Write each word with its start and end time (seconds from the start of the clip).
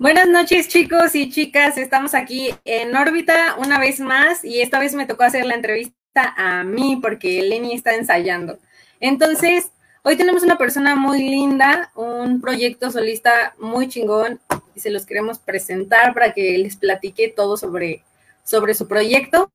Buenas 0.00 0.28
noches 0.28 0.68
chicos 0.68 1.16
y 1.16 1.28
chicas, 1.28 1.76
estamos 1.76 2.14
aquí 2.14 2.54
en 2.64 2.94
órbita 2.94 3.56
una 3.58 3.80
vez 3.80 3.98
más 3.98 4.44
y 4.44 4.60
esta 4.60 4.78
vez 4.78 4.94
me 4.94 5.06
tocó 5.06 5.24
hacer 5.24 5.44
la 5.44 5.56
entrevista 5.56 6.34
a 6.36 6.62
mí 6.62 7.00
porque 7.02 7.42
Lenny 7.42 7.74
está 7.74 7.96
ensayando. 7.96 8.60
Entonces, 9.00 9.72
hoy 10.04 10.16
tenemos 10.16 10.44
una 10.44 10.56
persona 10.56 10.94
muy 10.94 11.18
linda, 11.18 11.90
un 11.96 12.40
proyecto 12.40 12.92
solista 12.92 13.56
muy 13.58 13.88
chingón 13.88 14.38
y 14.76 14.78
se 14.78 14.90
los 14.90 15.04
queremos 15.04 15.40
presentar 15.40 16.14
para 16.14 16.32
que 16.32 16.56
les 16.58 16.76
platique 16.76 17.28
todo 17.28 17.56
sobre, 17.56 18.04
sobre 18.44 18.74
su 18.74 18.86
proyecto. 18.86 19.50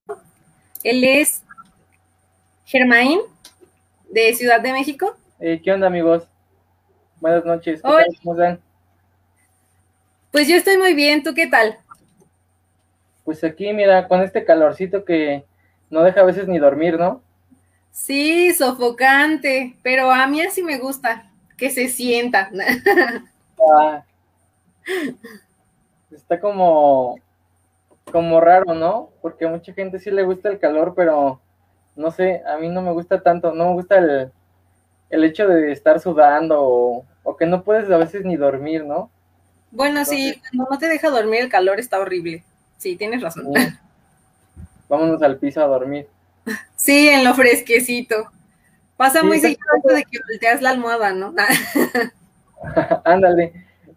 Él 0.83 1.05
es 1.05 1.41
Germain 2.65 3.21
de 4.09 4.33
Ciudad 4.33 4.59
de 4.59 4.73
México. 4.73 5.15
Eh, 5.39 5.61
¿Qué 5.63 5.71
onda 5.71 5.87
amigos? 5.87 6.27
Buenas 7.21 7.45
noches. 7.45 7.81
¿Qué 7.81 7.87
Hola. 7.87 8.03
tal? 8.03 8.17
¿Cómo 8.21 8.33
están? 8.33 8.72
Pues 10.33 10.47
yo 10.47 10.55
estoy 10.55 10.77
muy 10.79 10.95
bien, 10.95 11.21
¿tú 11.21 11.35
qué 11.35 11.45
tal? 11.45 11.77
Pues 13.23 13.43
aquí, 13.43 13.71
mira, 13.71 14.07
con 14.07 14.21
este 14.21 14.43
calorcito 14.43 15.05
que 15.05 15.45
no 15.91 16.01
deja 16.01 16.21
a 16.21 16.25
veces 16.25 16.47
ni 16.47 16.57
dormir, 16.57 16.97
¿no? 16.97 17.21
Sí, 17.91 18.51
sofocante, 18.53 19.77
pero 19.83 20.09
a 20.09 20.25
mí 20.25 20.41
así 20.41 20.63
me 20.63 20.79
gusta, 20.79 21.29
que 21.55 21.69
se 21.69 21.87
sienta. 21.87 22.49
Ah, 23.59 24.03
está 26.11 26.39
como, 26.39 27.21
como 28.11 28.41
raro, 28.41 28.73
¿no? 28.73 29.11
Porque 29.21 29.45
a 29.45 29.49
mucha 29.49 29.71
gente 29.73 29.99
sí 29.99 30.09
le 30.11 30.23
gusta 30.23 30.49
el 30.49 30.59
calor, 30.59 30.93
pero 30.95 31.39
no 31.95 32.09
sé, 32.11 32.41
a 32.47 32.57
mí 32.57 32.69
no 32.69 32.81
me 32.81 32.91
gusta 32.91 33.21
tanto, 33.21 33.53
no 33.53 33.67
me 33.67 33.73
gusta 33.73 33.99
el, 33.99 34.31
el 35.11 35.23
hecho 35.23 35.47
de 35.47 35.71
estar 35.71 35.99
sudando 35.99 36.57
o, 36.59 37.05
o 37.23 37.37
que 37.37 37.45
no 37.45 37.63
puedes 37.63 37.89
a 37.91 37.97
veces 37.97 38.25
ni 38.25 38.35
dormir, 38.35 38.83
¿no? 38.83 39.11
Bueno, 39.73 40.05
sí, 40.05 40.39
cuando 40.51 40.67
no 40.71 40.77
te 40.77 40.87
deja 40.87 41.09
dormir 41.09 41.41
el 41.41 41.49
calor 41.49 41.79
está 41.79 41.99
horrible. 41.99 42.43
Sí, 42.77 42.95
tienes 42.95 43.21
razón. 43.21 43.47
Sí. 43.55 43.67
Vámonos 44.87 45.21
al 45.23 45.37
piso 45.37 45.63
a 45.63 45.67
dormir. 45.67 46.07
Sí, 46.75 47.09
en 47.09 47.23
lo 47.23 47.33
fresquecito. 47.33 48.29
Pasa 48.97 49.21
Sí, 49.21 49.25
muy 49.25 49.39
seguido 49.39 49.59
de 49.83 50.03
que 50.03 50.19
volteas 50.29 50.61
la 50.61 50.69
almohada, 50.69 51.13
¿no? 51.13 51.33
Ándale, 53.03 53.53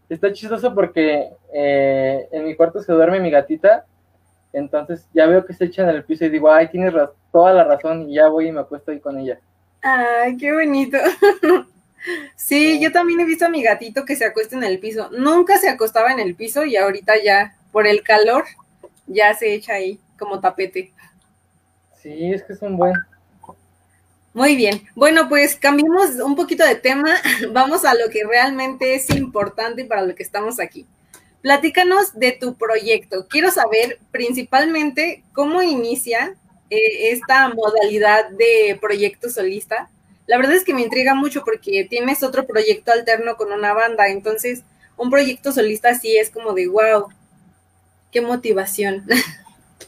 está 0.09 0.33
chistoso 0.33 0.75
porque 0.75 1.29
eh, 1.53 2.29
en 2.33 2.47
mi 2.47 2.57
cuarto 2.57 2.83
se 2.83 2.93
duerme 2.93 3.21
mi 3.21 3.31
gatita, 3.31 3.85
entonces 4.53 5.07
ya 5.13 5.27
veo 5.27 5.45
que 5.45 5.53
se 5.53 5.67
echa 5.67 5.83
en 5.83 5.91
el 5.91 6.05
piso 6.05 6.25
y 6.25 6.31
digo, 6.31 6.51
ay, 6.51 6.69
tienes 6.69 6.95
toda 7.31 7.53
la 7.53 7.65
razón, 7.65 8.09
y 8.09 8.15
ya 8.15 8.29
voy 8.29 8.49
y 8.49 8.53
me 8.53 8.61
acuesto 8.61 8.91
ahí 8.91 9.01
con 9.01 9.19
ella. 9.19 9.39
Ay, 9.83 10.37
qué 10.39 10.53
bonito. 10.53 10.97
Sí, 12.37 12.81
yo 12.81 12.93
también 12.93 13.21
he 13.21 13.25
visto 13.25 13.47
a 13.47 13.49
mi 13.51 13.63
gatito 13.63 14.05
que 14.05 14.17
se 14.17 14.25
acuesta 14.25 14.57
en 14.57 14.65
el 14.65 14.79
piso. 14.79 15.11
Nunca 15.11 15.59
se 15.59 15.69
acostaba 15.69 16.13
en 16.13 16.21
el 16.21 16.35
piso 16.35 16.65
y 16.65 16.77
ahorita 16.77 17.15
ya, 17.23 17.57
por 17.73 17.87
el 17.87 18.03
calor, 18.03 18.45
ya 19.07 19.35
se 19.35 19.55
echa 19.55 19.75
ahí 19.75 19.99
como 20.19 20.41
tapete. 20.41 20.93
Sí, 22.01 22.33
es 22.33 22.43
que 22.45 22.53
es 22.53 22.63
un 22.63 22.77
buen. 22.77 22.95
Muy 24.37 24.55
bien. 24.55 24.83
Bueno, 24.95 25.31
pues 25.31 25.57
cambiemos 25.57 26.17
un 26.17 26.37
poquito 26.37 26.65
de 26.65 26.75
tema. 26.75 27.17
Vamos 27.53 27.85
a 27.85 27.95
lo 27.95 28.11
que 28.11 28.23
realmente 28.25 28.95
es 28.95 29.09
importante 29.11 29.85
para 29.85 30.03
lo 30.03 30.15
que 30.15 30.23
estamos 30.23 30.61
aquí. 30.61 30.87
Platícanos 31.41 32.13
de 32.19 32.33
tu 32.33 32.55
proyecto. 32.55 33.27
Quiero 33.29 33.51
saber 33.51 33.99
principalmente 34.11 35.23
cómo 35.33 35.63
inicia 35.63 36.35
eh, 36.69 37.13
esta 37.13 37.49
modalidad 37.49 38.29
de 38.31 38.77
proyecto 38.81 39.31
solista. 39.31 39.89
La 40.27 40.37
verdad 40.37 40.55
es 40.55 40.65
que 40.65 40.75
me 40.75 40.83
intriga 40.83 41.15
mucho 41.15 41.43
porque 41.45 41.85
tienes 41.85 42.23
otro 42.23 42.47
proyecto 42.47 42.93
alterno 42.93 43.37
con 43.37 43.53
una 43.53 43.73
banda, 43.73 44.09
entonces 44.09 44.65
un 44.97 45.11
proyecto 45.11 45.53
solista 45.53 45.95
sí 45.95 46.17
es 46.17 46.31
como 46.31 46.53
de 46.53 46.69
wow, 46.69 47.09
qué 48.11 48.21
motivación. 48.21 49.05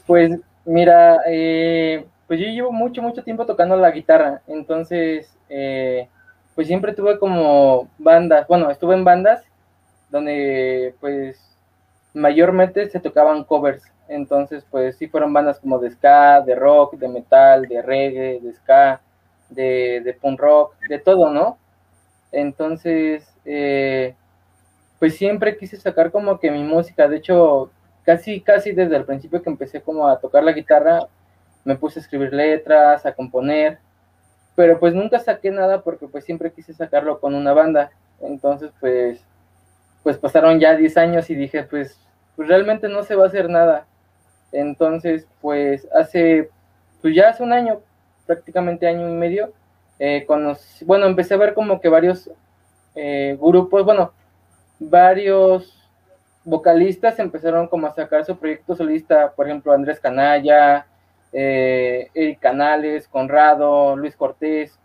Pues 0.05 0.39
mira, 0.65 1.19
eh, 1.27 2.05
pues 2.27 2.39
yo 2.39 2.47
llevo 2.47 2.71
mucho, 2.71 3.01
mucho 3.01 3.23
tiempo 3.23 3.45
tocando 3.45 3.75
la 3.75 3.91
guitarra, 3.91 4.41
entonces, 4.47 5.31
eh, 5.49 6.07
pues 6.55 6.67
siempre 6.67 6.93
tuve 6.93 7.19
como 7.19 7.89
bandas, 7.97 8.47
bueno, 8.47 8.69
estuve 8.71 8.95
en 8.95 9.03
bandas 9.03 9.43
donde 10.09 10.95
pues 10.99 11.39
mayormente 12.13 12.89
se 12.89 12.99
tocaban 12.99 13.43
covers, 13.43 13.83
entonces 14.07 14.63
pues 14.69 14.97
sí 14.97 15.07
fueron 15.07 15.33
bandas 15.33 15.59
como 15.59 15.79
de 15.79 15.91
ska, 15.91 16.41
de 16.41 16.55
rock, 16.55 16.95
de 16.95 17.07
metal, 17.07 17.67
de 17.67 17.81
reggae, 17.81 18.39
de 18.39 18.53
ska, 18.53 19.01
de, 19.49 20.01
de 20.03 20.13
punk 20.13 20.39
rock, 20.39 20.75
de 20.87 20.99
todo, 20.99 21.31
¿no? 21.31 21.57
Entonces, 22.31 23.27
eh, 23.45 24.15
pues 24.99 25.15
siempre 25.15 25.57
quise 25.57 25.77
sacar 25.77 26.11
como 26.11 26.39
que 26.39 26.51
mi 26.51 26.63
música, 26.63 27.07
de 27.07 27.17
hecho, 27.17 27.71
casi, 28.03 28.41
casi 28.41 28.71
desde 28.71 28.97
el 28.97 29.05
principio 29.05 29.41
que 29.41 29.49
empecé 29.49 29.81
como 29.81 30.07
a 30.07 30.19
tocar 30.19 30.43
la 30.43 30.51
guitarra, 30.51 31.07
me 31.63 31.75
puse 31.75 31.99
a 31.99 32.01
escribir 32.01 32.33
letras, 32.33 33.05
a 33.05 33.13
componer, 33.13 33.79
pero 34.55 34.79
pues 34.79 34.93
nunca 34.93 35.19
saqué 35.19 35.51
nada 35.51 35.81
porque 35.83 36.07
pues 36.07 36.25
siempre 36.25 36.51
quise 36.51 36.73
sacarlo 36.73 37.19
con 37.19 37.33
una 37.35 37.53
banda, 37.53 37.91
entonces 38.21 38.71
pues, 38.79 39.23
pues 40.03 40.17
pasaron 40.17 40.59
ya 40.59 40.75
10 40.75 40.97
años 40.97 41.29
y 41.29 41.35
dije 41.35 41.63
pues, 41.63 41.99
pues 42.35 42.47
realmente 42.47 42.89
no 42.89 43.03
se 43.03 43.15
va 43.15 43.25
a 43.25 43.27
hacer 43.27 43.49
nada, 43.49 43.85
entonces 44.51 45.27
pues 45.41 45.87
hace, 45.93 46.49
pues 47.01 47.15
ya 47.15 47.29
hace 47.29 47.43
un 47.43 47.53
año, 47.53 47.81
prácticamente 48.29 48.85
año 48.85 49.09
y 49.09 49.11
medio, 49.11 49.51
eh, 49.97 50.23
bueno, 50.85 51.07
empecé 51.07 51.33
a 51.33 51.37
ver 51.37 51.55
como 51.55 51.81
que 51.81 51.89
varios 51.89 52.29
eh, 52.93 53.35
grupos, 53.41 53.83
bueno, 53.83 54.13
varios 54.79 55.89
vocalistas 56.43 57.17
empezaron 57.17 57.67
como 57.67 57.87
a 57.87 57.95
sacar 57.95 58.23
su 58.25 58.37
proyecto 58.37 58.75
solista, 58.75 59.31
por 59.31 59.47
ejemplo, 59.47 59.73
Andrés 59.73 59.99
Canalla, 59.99 60.85
eh, 61.33 62.11
Eric 62.13 62.39
Canales, 62.39 63.07
Conrado, 63.07 63.95
Luis 63.95 64.15
Cortés, 64.15 64.77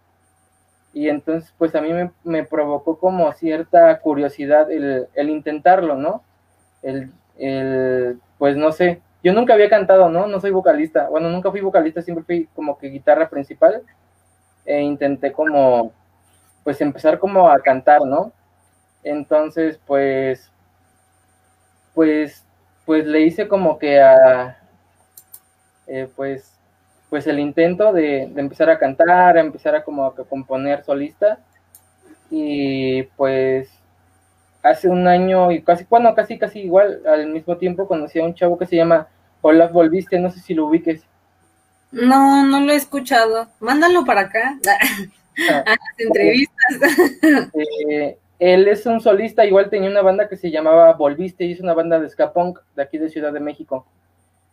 y 0.94 1.10
entonces 1.10 1.53
pues 1.59 1.75
a 1.75 1.83
mí 1.83 1.93
me, 1.93 2.12
me 2.25 2.44
provocó 2.44 2.99
como 2.99 3.31
cierta 3.34 4.00
curiosidad 4.00 4.72
el, 4.72 5.06
el 5.12 5.28
intentarlo, 5.28 5.97
¿no? 5.97 6.22
El, 6.83 7.12
el, 7.37 8.19
pues 8.38 8.56
no 8.56 8.72
sé, 8.72 9.03
yo 9.24 9.32
nunca 9.32 9.54
había 9.54 9.70
cantado, 9.70 10.10
¿no? 10.10 10.26
No 10.26 10.38
soy 10.38 10.50
vocalista, 10.50 11.08
bueno, 11.08 11.30
nunca 11.30 11.50
fui 11.50 11.62
vocalista, 11.62 12.02
siempre 12.02 12.24
fui 12.24 12.48
como 12.54 12.76
que 12.78 12.88
guitarra 12.88 13.30
principal, 13.30 13.82
e 14.66 14.82
intenté 14.82 15.32
como, 15.32 15.92
pues 16.62 16.80
empezar 16.82 17.18
como 17.18 17.48
a 17.48 17.58
cantar, 17.60 18.02
¿no? 18.02 18.32
Entonces, 19.02 19.80
pues, 19.86 20.50
pues, 21.94 22.44
pues 22.84 23.06
le 23.06 23.22
hice 23.22 23.48
como 23.48 23.78
que 23.78 24.00
a, 24.00 24.58
eh, 25.86 26.08
pues, 26.14 26.52
pues 27.08 27.26
el 27.26 27.38
intento 27.38 27.92
de, 27.94 28.28
de 28.30 28.41
empezar 28.41 28.68
a 28.68 28.78
cantar, 28.78 29.38
a 29.38 29.41
empezar 29.41 29.74
a 29.74 29.84
como 29.84 30.04
a 30.04 30.14
componer 30.14 30.84
solista, 30.84 31.38
y 32.30 33.04
pues 33.16 33.70
hace 34.62 34.88
un 34.88 35.06
año 35.08 35.50
y 35.52 35.62
casi, 35.62 35.86
bueno, 35.88 36.14
casi, 36.14 36.38
casi 36.38 36.60
igual, 36.60 37.02
al 37.06 37.28
mismo 37.28 37.56
tiempo 37.56 37.88
conocí 37.88 38.18
a 38.18 38.24
un 38.24 38.34
chavo 38.34 38.58
que 38.58 38.66
se 38.66 38.76
llama 38.76 39.08
Olaf 39.47 39.72
Volviste, 39.72 40.19
no 40.19 40.31
sé 40.31 40.41
si 40.41 40.55
lo 40.55 40.66
ubiques. 40.66 41.03
No, 41.93 42.47
no 42.47 42.60
lo 42.60 42.72
he 42.72 42.77
escuchado. 42.77 43.49
Mándalo 43.60 44.03
para 44.05 44.22
acá. 44.22 44.59
A 45.66 45.71
las 45.71 45.99
entrevistas. 45.99 47.53
Eh, 47.53 48.16
él 48.38 48.69
es 48.69 48.87
un 48.87 49.00
solista, 49.00 49.44
igual 49.44 49.69
tenía 49.69 49.91
una 49.91 50.00
banda 50.00 50.28
que 50.28 50.37
se 50.37 50.50
llamaba 50.50 50.94
Volviste 50.94 51.44
y 51.44 51.53
es 51.53 51.60
una 51.60 51.75
banda 51.75 52.00
de 52.00 52.09
ska 52.09 52.33
punk 52.33 52.59
de 52.75 52.83
aquí 52.83 52.97
de 52.97 53.10
Ciudad 53.10 53.33
de 53.33 53.41
México. 53.41 53.87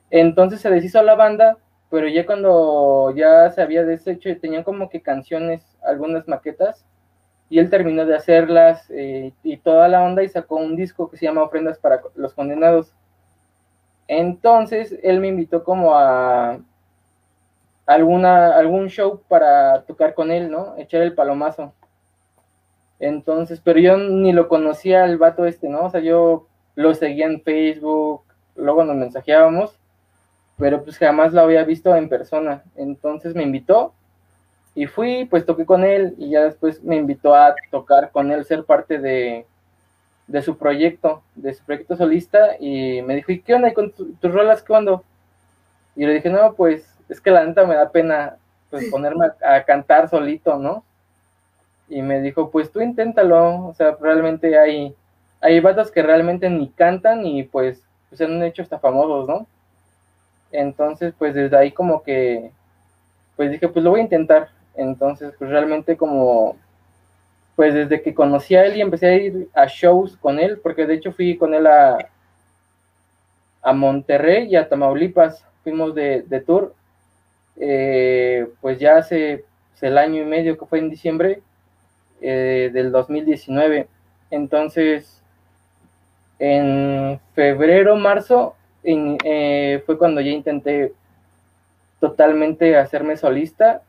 Entonces 0.09 0.59
se 0.59 0.69
deshizo 0.69 1.01
la 1.03 1.15
banda, 1.15 1.57
pero 1.89 2.09
ya 2.09 2.25
cuando 2.25 3.13
ya 3.15 3.49
se 3.51 3.61
había 3.61 3.85
deshecho 3.85 4.29
tenían 4.41 4.63
como 4.63 4.89
que 4.89 5.01
canciones, 5.01 5.61
algunas 5.83 6.27
maquetas, 6.27 6.85
y 7.49 7.59
él 7.59 7.69
terminó 7.69 8.05
de 8.05 8.15
hacerlas 8.15 8.89
eh, 8.89 9.31
y 9.41 9.55
toda 9.57 9.87
la 9.87 10.01
onda 10.03 10.21
y 10.21 10.27
sacó 10.27 10.57
un 10.57 10.75
disco 10.75 11.09
que 11.09 11.15
se 11.15 11.25
llama 11.25 11.43
Ofrendas 11.43 11.79
para 11.79 12.01
los 12.15 12.33
Condenados. 12.33 12.93
Entonces 14.07 14.97
él 15.03 15.19
me 15.19 15.27
invitó 15.27 15.63
como 15.63 15.95
a 15.95 16.59
alguna, 17.85 18.55
algún 18.57 18.87
show 18.89 19.21
para 19.27 19.83
tocar 19.83 20.13
con 20.13 20.31
él, 20.31 20.51
¿no? 20.51 20.75
Echar 20.77 21.01
el 21.01 21.13
palomazo. 21.13 21.73
Entonces, 22.99 23.59
pero 23.63 23.79
yo 23.79 23.97
ni 23.97 24.31
lo 24.31 24.47
conocía 24.47 25.03
al 25.03 25.17
vato 25.17 25.45
este, 25.45 25.67
¿no? 25.69 25.85
O 25.85 25.89
sea, 25.89 26.01
yo 26.01 26.47
lo 26.75 26.93
seguía 26.93 27.25
en 27.25 27.41
Facebook, 27.41 28.23
luego 28.55 28.83
nos 28.83 28.95
mensajeábamos, 28.95 29.79
pero 30.57 30.83
pues 30.83 30.97
jamás 30.97 31.33
lo 31.33 31.41
había 31.41 31.63
visto 31.63 31.95
en 31.95 32.09
persona. 32.09 32.63
Entonces 32.75 33.33
me 33.35 33.43
invitó 33.43 33.93
y 34.75 34.85
fui, 34.85 35.25
pues 35.25 35.45
toqué 35.45 35.65
con 35.65 35.83
él 35.83 36.15
y 36.17 36.29
ya 36.29 36.43
después 36.43 36.83
me 36.83 36.95
invitó 36.95 37.35
a 37.35 37.55
tocar 37.71 38.11
con 38.11 38.31
él, 38.31 38.45
ser 38.45 38.63
parte 38.65 38.99
de, 38.99 39.45
de 40.31 40.41
su 40.41 40.57
proyecto, 40.57 41.23
de 41.35 41.53
su 41.53 41.63
proyecto 41.65 41.95
solista 41.97 42.57
y 42.59 43.01
me 43.03 43.15
dijo, 43.15 43.31
¿y 43.31 43.41
qué 43.41 43.55
onda? 43.55 43.69
¿Y 43.69 43.73
con 43.73 43.91
tu- 43.91 44.13
tus 44.15 44.33
rolas 44.33 44.63
qué 44.63 44.73
onda? 44.73 45.01
Y 45.95 46.05
le 46.05 46.13
dije, 46.15 46.29
no, 46.29 46.53
pues 46.55 46.87
es 47.09 47.21
que 47.21 47.31
la 47.31 47.45
neta 47.45 47.65
me 47.65 47.75
da 47.75 47.91
pena 47.91 48.37
pues 48.69 48.89
ponerme 48.91 49.27
a, 49.43 49.55
a 49.55 49.63
cantar 49.65 50.09
solito, 50.09 50.57
¿no? 50.57 50.83
Y 51.89 52.01
me 52.01 52.21
dijo, 52.21 52.49
pues 52.51 52.71
tú 52.71 52.81
inténtalo, 52.81 53.67
o 53.67 53.73
sea, 53.73 53.95
realmente 53.99 54.57
hay, 54.57 54.95
hay 55.41 55.59
bandas 55.59 55.91
que 55.91 56.01
realmente 56.01 56.49
ni 56.49 56.69
cantan 56.69 57.25
y 57.25 57.43
pues, 57.43 57.83
se 58.13 58.25
han 58.25 58.41
hecho 58.43 58.61
hasta 58.63 58.79
famosos, 58.79 59.27
¿no? 59.27 59.47
Entonces, 60.51 61.13
pues 61.17 61.33
desde 61.33 61.57
ahí 61.57 61.71
como 61.71 62.03
que, 62.03 62.51
pues 63.37 63.51
dije, 63.51 63.69
pues 63.69 63.83
lo 63.83 63.91
voy 63.91 64.01
a 64.01 64.03
intentar. 64.03 64.49
Entonces, 64.75 65.33
pues 65.39 65.51
realmente 65.51 65.97
como, 65.97 66.57
pues 67.61 67.75
desde 67.75 68.01
que 68.01 68.15
conocí 68.15 68.55
a 68.55 68.65
él 68.65 68.77
y 68.77 68.81
empecé 68.81 69.05
a 69.05 69.15
ir 69.17 69.47
a 69.53 69.67
shows 69.67 70.17
con 70.17 70.39
él, 70.39 70.59
porque 70.63 70.87
de 70.87 70.95
hecho 70.95 71.11
fui 71.11 71.37
con 71.37 71.53
él 71.53 71.67
a, 71.67 71.95
a 73.61 73.71
Monterrey 73.71 74.47
y 74.47 74.55
a 74.55 74.67
Tamaulipas, 74.67 75.45
fuimos 75.63 75.93
de, 75.93 76.43
tour, 76.43 76.73
eh, 77.57 78.47
pues 78.61 78.79
ya 78.79 78.97
hace 78.97 79.45
el 79.79 79.99
año 79.99 80.23
y 80.23 80.25
medio 80.25 80.57
que 80.57 80.65
fue 80.65 80.79
en 80.79 80.89
diciembre 80.89 81.43
eh, 82.19 82.71
del 82.73 82.91
2019. 82.91 83.87
Entonces, 84.31 85.21
en 86.39 87.19
febrero, 87.35 87.95
marzo, 87.95 88.55
eh, 88.83 89.83
fue 89.85 89.99
cuando 89.99 90.19
ya 90.19 90.31
intenté 90.31 90.93
totalmente 91.99 92.75
hacerme 92.75 93.17
solista 93.17 93.83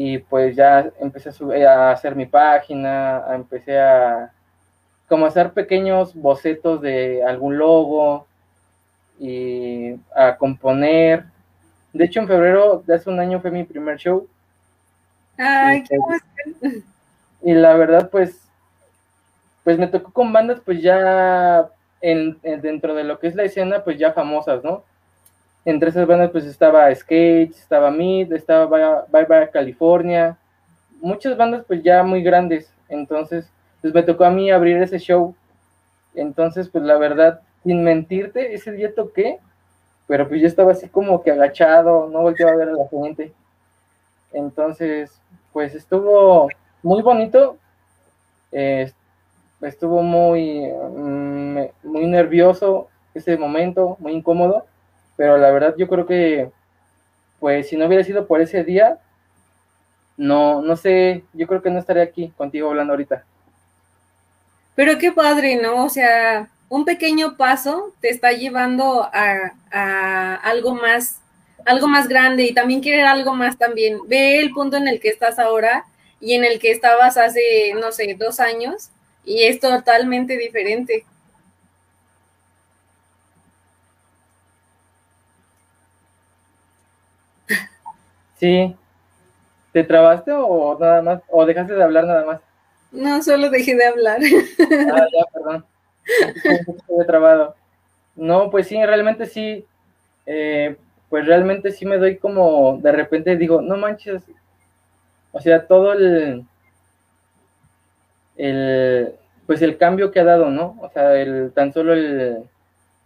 y 0.00 0.18
pues 0.18 0.54
ya 0.54 0.92
empecé 1.00 1.30
a, 1.66 1.90
hacer 1.90 2.14
mi 2.14 2.24
página, 2.24 3.20
empecé 3.34 3.80
a 3.80 4.30
como 5.08 5.26
hacer 5.26 5.52
pequeños 5.52 6.14
bocetos 6.14 6.80
de 6.80 7.24
algún 7.24 7.58
logo 7.58 8.24
y 9.18 9.96
a 10.14 10.36
componer. 10.36 11.24
De 11.92 12.04
hecho, 12.04 12.20
en 12.20 12.28
febrero 12.28 12.84
de 12.86 12.94
hace 12.94 13.10
un 13.10 13.18
año 13.18 13.40
fue 13.40 13.50
mi 13.50 13.64
primer 13.64 13.96
show 13.98 14.28
Ay, 15.36 15.82
qué 15.82 15.96
este, 16.46 16.84
Y 17.42 17.54
la 17.54 17.74
verdad, 17.74 18.08
pues, 18.08 18.40
pues 19.64 19.78
me 19.78 19.88
tocó 19.88 20.12
con 20.12 20.32
bandas, 20.32 20.60
pues 20.64 20.80
ya 20.80 21.70
en, 22.00 22.38
dentro 22.42 22.94
de 22.94 23.02
lo 23.02 23.18
que 23.18 23.26
es 23.26 23.34
la 23.34 23.42
escena, 23.42 23.82
pues 23.82 23.98
ya 23.98 24.12
famosas, 24.12 24.62
¿no? 24.62 24.84
Entre 25.68 25.90
esas 25.90 26.06
bandas, 26.06 26.30
pues 26.30 26.46
estaba 26.46 26.94
Skate, 26.94 27.50
estaba 27.50 27.90
Mid, 27.90 28.32
estaba 28.32 29.04
Bye 29.12 29.26
Bye 29.26 29.50
California, 29.50 30.38
muchas 30.98 31.36
bandas, 31.36 31.62
pues 31.66 31.82
ya 31.82 32.02
muy 32.02 32.22
grandes. 32.22 32.72
Entonces, 32.88 33.52
pues 33.82 33.92
me 33.92 34.02
tocó 34.02 34.24
a 34.24 34.30
mí 34.30 34.50
abrir 34.50 34.78
ese 34.78 34.98
show. 34.98 35.34
Entonces, 36.14 36.70
pues 36.70 36.82
la 36.84 36.96
verdad, 36.96 37.42
sin 37.64 37.84
mentirte, 37.84 38.54
ese 38.54 38.72
día 38.72 38.94
toqué, 38.94 39.40
pero 40.06 40.26
pues 40.26 40.40
yo 40.40 40.46
estaba 40.46 40.72
así 40.72 40.88
como 40.88 41.22
que 41.22 41.32
agachado, 41.32 42.08
no 42.08 42.22
volteaba 42.22 42.52
a 42.52 42.56
ver 42.56 42.70
a 42.70 42.72
la 42.72 42.88
gente. 42.88 43.34
Entonces, 44.32 45.20
pues 45.52 45.74
estuvo 45.74 46.48
muy 46.82 47.02
bonito, 47.02 47.58
estuvo 49.60 50.00
muy, 50.00 50.62
mm, 50.62 51.58
muy 51.82 52.06
nervioso 52.06 52.88
ese 53.12 53.36
momento, 53.36 53.98
muy 54.00 54.12
incómodo, 54.12 54.64
pero 55.18 55.36
la 55.36 55.50
verdad 55.50 55.74
yo 55.76 55.86
creo 55.88 56.06
que, 56.06 56.48
pues 57.40 57.68
si 57.68 57.76
no 57.76 57.86
hubiera 57.86 58.04
sido 58.04 58.26
por 58.26 58.40
ese 58.40 58.64
día, 58.64 58.98
no, 60.16 60.62
no 60.62 60.76
sé, 60.76 61.24
yo 61.34 61.46
creo 61.46 61.60
que 61.60 61.70
no 61.70 61.80
estaría 61.80 62.04
aquí 62.04 62.32
contigo 62.36 62.70
hablando 62.70 62.92
ahorita. 62.94 63.24
Pero 64.76 64.96
qué 64.96 65.12
padre, 65.12 65.56
¿no? 65.56 65.84
O 65.84 65.88
sea, 65.88 66.48
un 66.68 66.84
pequeño 66.84 67.36
paso 67.36 67.92
te 68.00 68.10
está 68.10 68.30
llevando 68.30 69.02
a, 69.12 69.52
a 69.72 70.34
algo 70.36 70.74
más 70.74 71.20
algo 71.64 71.88
más 71.88 72.08
grande 72.08 72.44
y 72.44 72.54
también 72.54 72.80
querer 72.80 73.04
algo 73.04 73.34
más 73.34 73.58
también. 73.58 73.98
Ve 74.06 74.38
el 74.38 74.52
punto 74.52 74.76
en 74.76 74.88
el 74.88 75.00
que 75.00 75.08
estás 75.08 75.38
ahora 75.38 75.84
y 76.20 76.34
en 76.34 76.44
el 76.44 76.58
que 76.58 76.70
estabas 76.70 77.18
hace, 77.18 77.74
no 77.74 77.92
sé, 77.92 78.16
dos 78.18 78.40
años 78.40 78.90
y 79.24 79.42
es 79.42 79.60
totalmente 79.60 80.38
diferente. 80.38 81.04
Sí. 88.38 88.74
¿Te 89.72 89.84
trabaste 89.84 90.32
o 90.32 90.78
nada 90.78 91.02
más? 91.02 91.22
¿O 91.28 91.44
dejaste 91.44 91.74
de 91.74 91.82
hablar 91.82 92.04
nada 92.04 92.24
más? 92.24 92.40
No, 92.90 93.22
solo 93.22 93.50
dejé 93.50 93.74
de 93.74 93.86
hablar. 93.86 94.18
Ah, 94.20 95.06
ya, 95.12 95.24
perdón. 95.32 95.64
Estoy 96.06 97.06
trabado. 97.06 97.54
No, 98.16 98.50
pues 98.50 98.66
sí, 98.66 98.82
realmente 98.84 99.26
sí. 99.26 99.64
Eh, 100.26 100.76
pues 101.08 101.26
realmente 101.26 101.70
sí 101.70 101.86
me 101.86 101.98
doy 101.98 102.18
como, 102.18 102.78
de 102.82 102.92
repente 102.92 103.36
digo, 103.36 103.62
no 103.62 103.76
manches, 103.76 104.22
o 105.32 105.40
sea, 105.40 105.66
todo 105.66 105.94
el, 105.94 106.44
el, 108.36 109.14
pues 109.46 109.62
el 109.62 109.78
cambio 109.78 110.10
que 110.10 110.20
ha 110.20 110.24
dado, 110.24 110.50
¿no? 110.50 110.76
O 110.80 110.90
sea, 110.90 111.14
el, 111.14 111.52
tan 111.52 111.72
solo 111.72 111.94
el, 111.94 112.44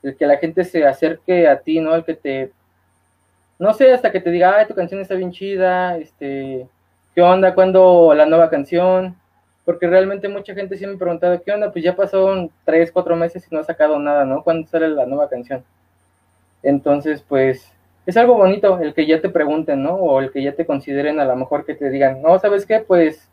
el 0.02 0.17
que 0.17 0.26
la 0.26 0.38
gente 0.38 0.64
se 0.64 0.84
acerque 0.84 1.46
a 1.46 1.61
ti, 1.61 1.79
¿no? 1.81 1.94
El 1.94 2.05
que 2.05 2.14
te, 2.14 2.52
no 3.62 3.72
sé, 3.74 3.92
hasta 3.92 4.10
que 4.10 4.20
te 4.20 4.32
diga, 4.32 4.56
ay, 4.58 4.66
tu 4.66 4.74
canción 4.74 5.00
está 5.00 5.14
bien 5.14 5.30
chida, 5.30 5.96
este, 5.96 6.66
¿qué 7.14 7.22
onda? 7.22 7.54
¿Cuándo 7.54 8.12
la 8.12 8.26
nueva 8.26 8.50
canción? 8.50 9.14
Porque 9.64 9.86
realmente 9.86 10.28
mucha 10.28 10.52
gente 10.52 10.76
sí 10.76 10.84
me 10.84 10.94
ha 10.94 10.98
preguntado, 10.98 11.40
¿qué 11.40 11.52
onda? 11.52 11.70
Pues 11.70 11.84
ya 11.84 11.94
pasaron 11.94 12.50
tres, 12.64 12.90
cuatro 12.90 13.14
meses 13.14 13.46
y 13.48 13.54
no 13.54 13.60
ha 13.60 13.64
sacado 13.64 14.00
nada, 14.00 14.24
¿no? 14.24 14.42
¿Cuándo 14.42 14.66
sale 14.66 14.88
la 14.88 15.06
nueva 15.06 15.28
canción? 15.28 15.62
Entonces, 16.64 17.22
pues, 17.22 17.72
es 18.04 18.16
algo 18.16 18.34
bonito 18.34 18.80
el 18.80 18.94
que 18.94 19.06
ya 19.06 19.20
te 19.20 19.28
pregunten, 19.28 19.80
¿no? 19.80 19.94
O 19.94 20.20
el 20.20 20.32
que 20.32 20.42
ya 20.42 20.54
te 20.54 20.66
consideren 20.66 21.20
a 21.20 21.24
lo 21.24 21.36
mejor 21.36 21.64
que 21.64 21.76
te 21.76 21.88
digan, 21.88 22.20
no, 22.20 22.40
¿sabes 22.40 22.66
qué? 22.66 22.80
Pues 22.80 23.28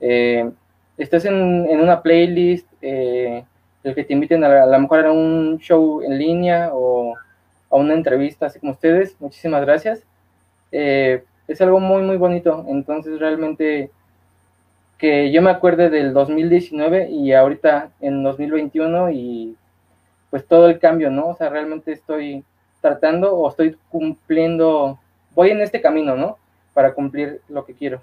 eh, 0.00 0.50
estás 0.96 1.26
en, 1.26 1.34
una 1.78 2.00
playlist, 2.00 2.66
eh, 2.80 3.44
el 3.84 3.94
que 3.94 4.04
te 4.04 4.14
inviten 4.14 4.42
a, 4.44 4.64
lo 4.64 4.78
mejor 4.78 5.04
a 5.04 5.12
un 5.12 5.58
show 5.58 6.00
en 6.00 6.18
línea 6.18 6.70
o 6.72 7.16
a 7.70 7.76
una 7.76 7.94
entrevista, 7.94 8.46
así 8.46 8.58
como 8.58 8.72
ustedes, 8.72 9.16
muchísimas 9.20 9.62
gracias. 9.62 10.02
Eh, 10.72 11.24
es 11.46 11.60
algo 11.60 11.80
muy, 11.80 12.02
muy 12.02 12.16
bonito. 12.16 12.64
Entonces, 12.68 13.18
realmente, 13.18 13.90
que 14.98 15.30
yo 15.30 15.42
me 15.42 15.50
acuerde 15.50 15.90
del 15.90 16.12
2019 16.12 17.10
y 17.10 17.32
ahorita 17.32 17.90
en 18.00 18.22
2021 18.22 19.10
y 19.10 19.56
pues 20.30 20.46
todo 20.46 20.68
el 20.68 20.78
cambio, 20.78 21.10
¿no? 21.10 21.28
O 21.28 21.36
sea, 21.36 21.48
realmente 21.48 21.92
estoy 21.92 22.44
tratando 22.80 23.34
o 23.34 23.48
estoy 23.48 23.76
cumpliendo, 23.88 24.98
voy 25.34 25.50
en 25.50 25.60
este 25.60 25.80
camino, 25.80 26.16
¿no? 26.16 26.36
Para 26.74 26.92
cumplir 26.92 27.40
lo 27.48 27.64
que 27.64 27.74
quiero. 27.74 28.02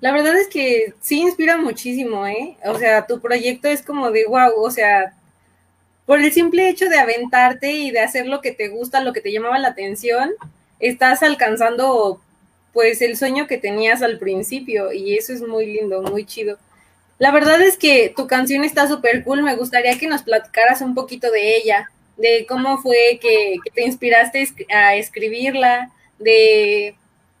La 0.00 0.12
verdad 0.12 0.36
es 0.36 0.48
que 0.48 0.94
sí 1.00 1.20
inspira 1.20 1.58
muchísimo, 1.58 2.26
¿eh? 2.26 2.56
O 2.64 2.74
sea, 2.76 3.06
tu 3.06 3.20
proyecto 3.20 3.68
es 3.68 3.82
como 3.82 4.10
de 4.10 4.24
wow, 4.26 4.52
o 4.56 4.70
sea, 4.70 5.14
por 6.10 6.18
el 6.18 6.32
simple 6.32 6.68
hecho 6.68 6.88
de 6.88 6.98
aventarte 6.98 7.70
y 7.70 7.92
de 7.92 8.00
hacer 8.00 8.26
lo 8.26 8.40
que 8.40 8.50
te 8.50 8.66
gusta, 8.66 9.00
lo 9.00 9.12
que 9.12 9.20
te 9.20 9.30
llamaba 9.30 9.60
la 9.60 9.68
atención, 9.68 10.32
estás 10.80 11.22
alcanzando 11.22 12.20
pues 12.72 13.00
el 13.00 13.16
sueño 13.16 13.46
que 13.46 13.58
tenías 13.58 14.02
al 14.02 14.18
principio 14.18 14.92
y 14.92 15.16
eso 15.16 15.32
es 15.32 15.40
muy 15.40 15.66
lindo, 15.66 16.02
muy 16.02 16.26
chido. 16.26 16.58
La 17.20 17.30
verdad 17.30 17.62
es 17.62 17.76
que 17.76 18.12
tu 18.16 18.26
canción 18.26 18.64
está 18.64 18.88
súper 18.88 19.22
cool, 19.22 19.44
me 19.44 19.54
gustaría 19.54 19.96
que 20.00 20.08
nos 20.08 20.24
platicaras 20.24 20.80
un 20.80 20.96
poquito 20.96 21.30
de 21.30 21.56
ella 21.56 21.88
de 22.16 22.44
cómo 22.48 22.78
fue 22.78 23.20
que, 23.22 23.58
te 23.72 23.84
inspiraste 23.84 24.48
a 24.74 24.96
escribirla, 24.96 25.92
de 26.18 26.96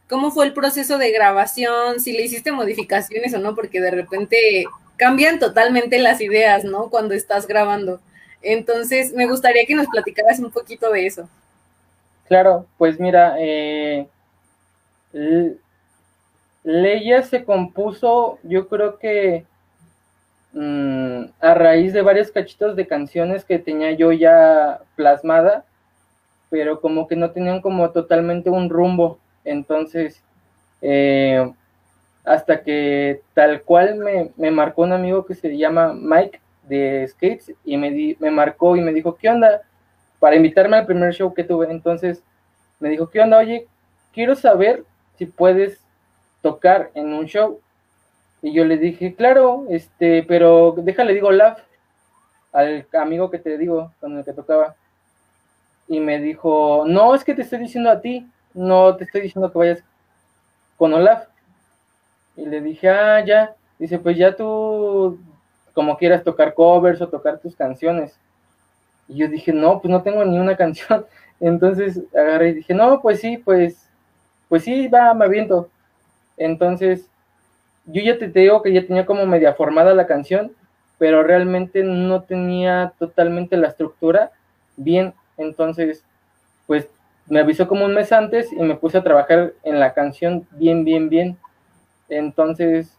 cómo 0.08 0.30
fue 0.30 0.46
el 0.46 0.52
proceso 0.52 0.96
de 0.96 1.10
grabación, 1.10 1.98
si 1.98 2.12
le 2.12 2.22
hiciste 2.22 2.52
modificaciones 2.52 3.34
o 3.34 3.40
no, 3.40 3.56
porque 3.56 3.80
de 3.80 3.90
repente 3.90 4.64
cambian 4.96 5.40
totalmente 5.40 5.98
las 5.98 6.20
ideas, 6.20 6.62
¿no? 6.62 6.88
Cuando 6.88 7.14
estás 7.14 7.48
grabando. 7.48 8.00
Entonces, 8.42 9.12
me 9.12 9.26
gustaría 9.26 9.66
que 9.66 9.74
nos 9.74 9.86
platicaras 9.86 10.38
un 10.40 10.50
poquito 10.50 10.90
de 10.90 11.06
eso. 11.06 11.28
Claro, 12.26 12.66
pues 12.78 12.98
mira, 12.98 13.36
eh, 13.38 14.06
Leia 16.62 17.22
se 17.22 17.44
compuso, 17.44 18.38
yo 18.42 18.68
creo 18.68 18.98
que 18.98 19.44
Mm, 20.52 21.26
a 21.40 21.54
raíz 21.54 21.92
de 21.92 22.02
varios 22.02 22.32
cachitos 22.32 22.74
de 22.74 22.86
canciones 22.86 23.44
que 23.44 23.60
tenía 23.60 23.92
yo 23.92 24.10
ya 24.12 24.80
plasmada, 24.96 25.64
pero 26.50 26.80
como 26.80 27.06
que 27.06 27.14
no 27.16 27.30
tenían 27.30 27.60
como 27.60 27.90
totalmente 27.90 28.50
un 28.50 28.68
rumbo. 28.68 29.18
Entonces, 29.44 30.22
eh, 30.82 31.52
hasta 32.24 32.62
que 32.62 33.22
tal 33.34 33.62
cual 33.62 33.96
me, 33.96 34.30
me, 34.36 34.50
marcó 34.50 34.82
un 34.82 34.92
amigo 34.92 35.24
que 35.24 35.34
se 35.34 35.56
llama 35.56 35.94
Mike 35.94 36.40
de 36.70 37.06
Skates 37.08 37.52
y 37.64 37.76
me, 37.76 38.16
me 38.18 38.30
marcó 38.30 38.76
y 38.76 38.80
me 38.80 38.92
dijo, 38.92 39.16
¿qué 39.16 39.28
onda? 39.28 39.62
Para 40.18 40.36
invitarme 40.36 40.76
al 40.76 40.86
primer 40.86 41.12
show 41.12 41.34
que 41.34 41.44
tuve. 41.44 41.70
Entonces, 41.70 42.22
me 42.78 42.88
dijo, 42.88 43.10
¿qué 43.10 43.20
onda? 43.20 43.38
Oye, 43.38 43.66
quiero 44.12 44.34
saber 44.34 44.84
si 45.18 45.26
puedes 45.26 45.80
tocar 46.40 46.90
en 46.94 47.12
un 47.12 47.26
show. 47.26 47.60
Y 48.40 48.52
yo 48.52 48.64
le 48.64 48.78
dije, 48.78 49.14
claro, 49.14 49.66
este, 49.68 50.22
pero 50.22 50.74
déjale, 50.78 51.12
digo, 51.12 51.30
Love, 51.30 51.58
al 52.52 52.86
amigo 52.94 53.30
que 53.30 53.38
te 53.38 53.58
digo, 53.58 53.92
con 54.00 54.16
el 54.16 54.24
que 54.24 54.32
tocaba. 54.32 54.76
Y 55.88 56.00
me 56.00 56.20
dijo, 56.20 56.84
no, 56.86 57.14
es 57.14 57.24
que 57.24 57.34
te 57.34 57.42
estoy 57.42 57.58
diciendo 57.58 57.90
a 57.90 58.00
ti, 58.00 58.26
no 58.54 58.96
te 58.96 59.04
estoy 59.04 59.22
diciendo 59.22 59.50
que 59.50 59.58
vayas 59.58 59.84
con 60.78 60.94
Olaf. 60.94 61.26
Y 62.36 62.46
le 62.46 62.60
dije, 62.60 62.88
ah, 62.88 63.24
ya. 63.24 63.54
Dice, 63.78 63.98
pues 63.98 64.16
ya 64.16 64.36
tú 64.36 65.18
como 65.72 65.96
quieras 65.96 66.24
tocar 66.24 66.54
covers 66.54 67.00
o 67.00 67.08
tocar 67.08 67.38
tus 67.38 67.56
canciones. 67.56 68.18
Y 69.08 69.16
yo 69.16 69.28
dije, 69.28 69.52
no, 69.52 69.80
pues 69.80 69.90
no 69.90 70.02
tengo 70.02 70.24
ni 70.24 70.38
una 70.38 70.56
canción. 70.58 71.06
Entonces 71.40 72.00
agarré 72.14 72.50
y 72.50 72.54
dije, 72.54 72.74
no, 72.74 73.00
pues 73.00 73.20
sí, 73.20 73.38
pues, 73.38 73.88
pues 74.48 74.64
sí, 74.64 74.88
va, 74.88 75.14
me 75.14 75.24
aviento. 75.24 75.70
Entonces, 76.36 77.10
yo 77.86 78.02
ya 78.02 78.18
te, 78.18 78.28
digo 78.28 78.62
que 78.62 78.72
ya 78.72 78.86
tenía 78.86 79.06
como 79.06 79.26
media 79.26 79.54
formada 79.54 79.94
la 79.94 80.06
canción, 80.06 80.52
pero 80.98 81.22
realmente 81.22 81.82
no 81.82 82.22
tenía 82.22 82.92
totalmente 82.98 83.56
la 83.56 83.68
estructura 83.68 84.32
bien. 84.76 85.14
Entonces, 85.36 86.04
pues 86.66 86.88
me 87.26 87.40
avisó 87.40 87.68
como 87.68 87.84
un 87.84 87.94
mes 87.94 88.12
antes 88.12 88.52
y 88.52 88.56
me 88.56 88.74
puse 88.74 88.98
a 88.98 89.02
trabajar 89.02 89.54
en 89.62 89.80
la 89.80 89.94
canción 89.94 90.46
bien, 90.52 90.84
bien, 90.84 91.08
bien. 91.08 91.38
Entonces, 92.08 92.96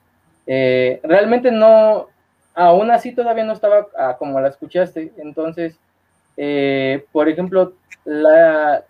eh, 0.48 1.00
realmente 1.04 1.51
no, 1.51 2.08
aún 2.53 2.91
así 2.91 3.13
todavía 3.13 3.43
no 3.43 3.53
estaba 3.53 3.88
ah, 3.98 4.15
como 4.17 4.39
la 4.39 4.50
escuchaste. 4.50 5.13
Entonces, 5.17 5.77
eh, 6.38 7.05
por 7.12 7.29
ejemplo, 7.29 7.74
la 8.05 8.84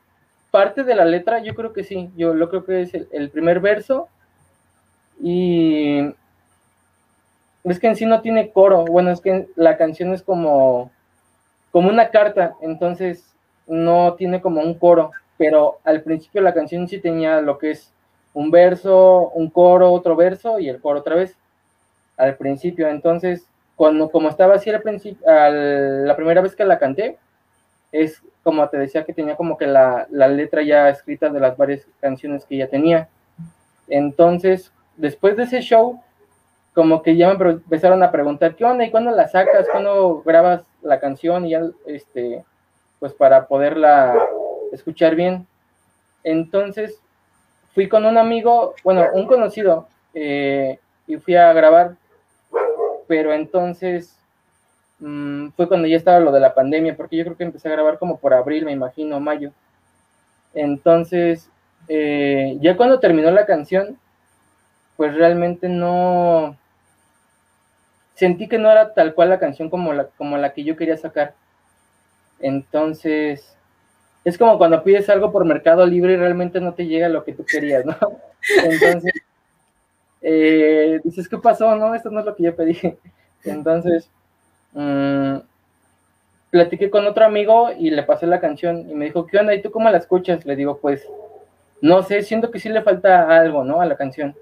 parte 0.52 0.84
de 0.84 0.96
la 0.96 1.06
letra, 1.06 1.40
yo 1.40 1.56
creo 1.56 1.74
que 1.74 1.84
sí, 1.84 2.10
yo 2.16 2.34
lo 2.34 2.50
creo 2.50 2.66
que 2.66 2.82
es 2.82 2.94
el, 2.94 3.30
primer 3.30 3.60
verso. 3.60 4.10
Y 5.22 6.14
es 7.64 7.80
que 7.80 7.88
en 7.88 7.96
sí 7.96 8.06
no 8.06 8.22
tiene 8.22 8.52
coro, 8.52 8.86
bueno, 8.86 9.12
es 9.12 9.22
que 9.22 9.48
la 9.56 9.78
canción 9.78 10.14
es 10.14 10.24
como, 10.24 10.92
como 11.72 11.90
una 11.90 12.10
carta, 12.10 12.56
entonces 12.62 13.34
no 13.68 14.16
tiene 14.16 14.42
como 14.42 14.62
un 14.62 14.74
coro, 14.74 15.12
pero 15.38 15.78
al 15.84 16.02
principio 16.02 16.42
la 16.42 16.54
canción 16.54 16.88
sí 16.88 17.00
tenía 17.00 17.40
lo 17.40 17.60
que 17.60 17.72
es 17.72 17.94
un 18.34 18.50
verso, 18.50 19.30
un 19.30 19.50
coro, 19.50 19.92
otro 19.92 20.16
verso 20.16 20.60
y 20.60 20.70
el 20.70 20.82
coro 20.82 21.00
otra 21.00 21.16
vez 21.16 21.36
al 22.18 22.36
principio, 22.36 22.88
entonces 22.88 23.51
cuando 23.82 24.12
como 24.12 24.30
estaba 24.30 24.54
así 24.54 24.70
al 24.70 24.84
principio, 24.84 25.26
la 25.26 26.16
primera 26.16 26.40
vez 26.40 26.56
que 26.56 26.64
la 26.64 26.78
canté, 26.78 27.18
es 27.92 28.22
como 28.44 28.70
te 28.70 28.78
decía 28.78 29.04
que 29.04 29.12
tenía 29.12 29.36
como 29.36 29.58
que 29.58 29.66
la, 29.66 30.06
letra 30.12 30.62
ya 30.62 30.88
escrita 30.88 31.30
de 31.30 31.40
las 31.40 31.58
varias 31.58 31.88
canciones 32.00 32.46
que 32.46 32.58
ya 32.58 32.68
tenía. 32.68 33.10
Entonces, 33.88 34.72
después 34.98 35.36
de 35.36 35.46
ese 35.46 35.62
show, 35.62 36.00
como 36.76 37.02
que 37.02 37.16
ya 37.18 37.34
me 37.34 37.50
empezaron 37.54 38.04
a 38.04 38.12
preguntar, 38.12 38.56
¿qué 38.56 38.66
onda? 38.66 38.86
¿Y 38.86 38.92
cuándo 38.92 39.10
la 39.10 39.28
sacas? 39.28 39.68
¿Cuándo 39.72 40.22
grabas 40.24 40.62
la 40.84 41.00
canción? 41.00 41.48
Y 41.48 41.50
ya, 41.50 41.64
este, 41.88 42.46
pues 43.00 43.14
para 43.14 43.48
poderla 43.48 44.14
escuchar 44.72 45.16
bien. 45.16 45.48
Entonces, 46.24 47.02
fui 47.74 47.90
con 47.90 48.06
un 48.06 48.20
amigo, 48.20 48.76
bueno, 48.84 49.08
un 49.14 49.26
conocido, 49.26 49.88
eh, 50.14 50.78
y 51.08 51.18
fui 51.18 51.36
a 51.36 51.52
grabar, 51.54 51.96
pero 53.12 53.34
entonces 53.34 54.22
Mm, 55.02 55.50
fue 55.58 55.68
cuando 55.68 55.88
ya 55.88 55.98
estaba 55.98 56.20
lo 56.20 56.32
de 56.32 56.40
la 56.40 56.54
pandemia, 56.54 56.96
porque 56.96 57.18
yo 57.18 57.24
creo 57.26 57.36
que 57.36 57.44
empecé 57.44 57.68
a 57.68 57.72
grabar 57.72 57.98
como 57.98 58.20
por 58.20 58.34
abril, 58.34 58.66
me 58.66 58.72
imagino, 58.72 59.20
mayo. 59.20 59.52
Entonces, 60.54 61.50
eh, 61.88 62.58
ya 62.62 62.78
cuando 62.78 63.00
terminó 63.00 63.32
la 63.32 63.46
canción, 63.48 63.98
pues 64.98 65.16
realmente 65.16 65.70
no 65.70 66.56
sentí 68.16 68.48
que 68.48 68.60
no 68.60 68.72
era 68.72 68.94
tal 68.94 69.16
cual 69.16 69.30
la 69.30 69.40
canción 69.40 69.70
como 69.70 69.94
la, 69.94 70.06
como 70.18 70.38
la 70.38 70.54
que 70.54 70.64
yo 70.64 70.76
quería 70.78 70.98
sacar. 70.98 71.34
Entonces, 72.40 73.58
es 74.24 74.38
como 74.38 74.58
cuando 74.60 74.84
pides 74.84 75.10
algo 75.10 75.32
por 75.32 75.46
Mercado 75.46 75.86
Libre 75.88 76.14
y 76.14 76.18
realmente 76.18 76.62
no 76.62 76.74
te 76.76 76.86
llega 76.86 77.10
lo 77.10 77.24
que 77.24 77.34
tú 77.34 77.46
querías, 77.46 77.86
¿no? 77.86 77.98
Entonces, 78.64 79.14
eh, 80.22 81.00
dices, 81.04 81.28
¿qué 81.28 81.38
pasó? 81.38 81.76
No, 81.76 81.94
esto 81.96 82.10
no 82.10 82.20
es 82.20 82.26
lo 82.26 82.36
que 82.36 82.44
yo 82.44 82.56
pedí. 82.56 82.78
Entonces, 83.44 84.10
Mm, 84.74 85.40
platiqué 86.50 86.90
con 86.90 87.06
otro 87.08 87.26
amigo 87.26 87.72
y 87.78 87.90
le 87.92 88.04
pasé 88.04 88.28
la 88.28 88.40
canción 88.40 88.90
y 88.90 88.94
me 88.94 89.06
dijo, 89.06 89.28
¿qué 89.28 89.38
onda? 89.38 89.54
¿Y 89.54 89.62
tú 89.62 89.72
cómo 89.72 89.90
la 89.90 89.98
escuchas? 89.98 90.46
Le 90.46 90.56
digo, 90.56 90.80
pues, 90.80 91.08
no 91.82 92.04
sé, 92.04 92.24
siento 92.24 92.52
que 92.52 92.60
sí 92.60 92.70
le 92.70 92.82
falta 92.82 93.36
algo, 93.36 93.64
¿no? 93.64 93.82
A 93.82 93.86
la 93.86 93.98
canción. 93.98 94.36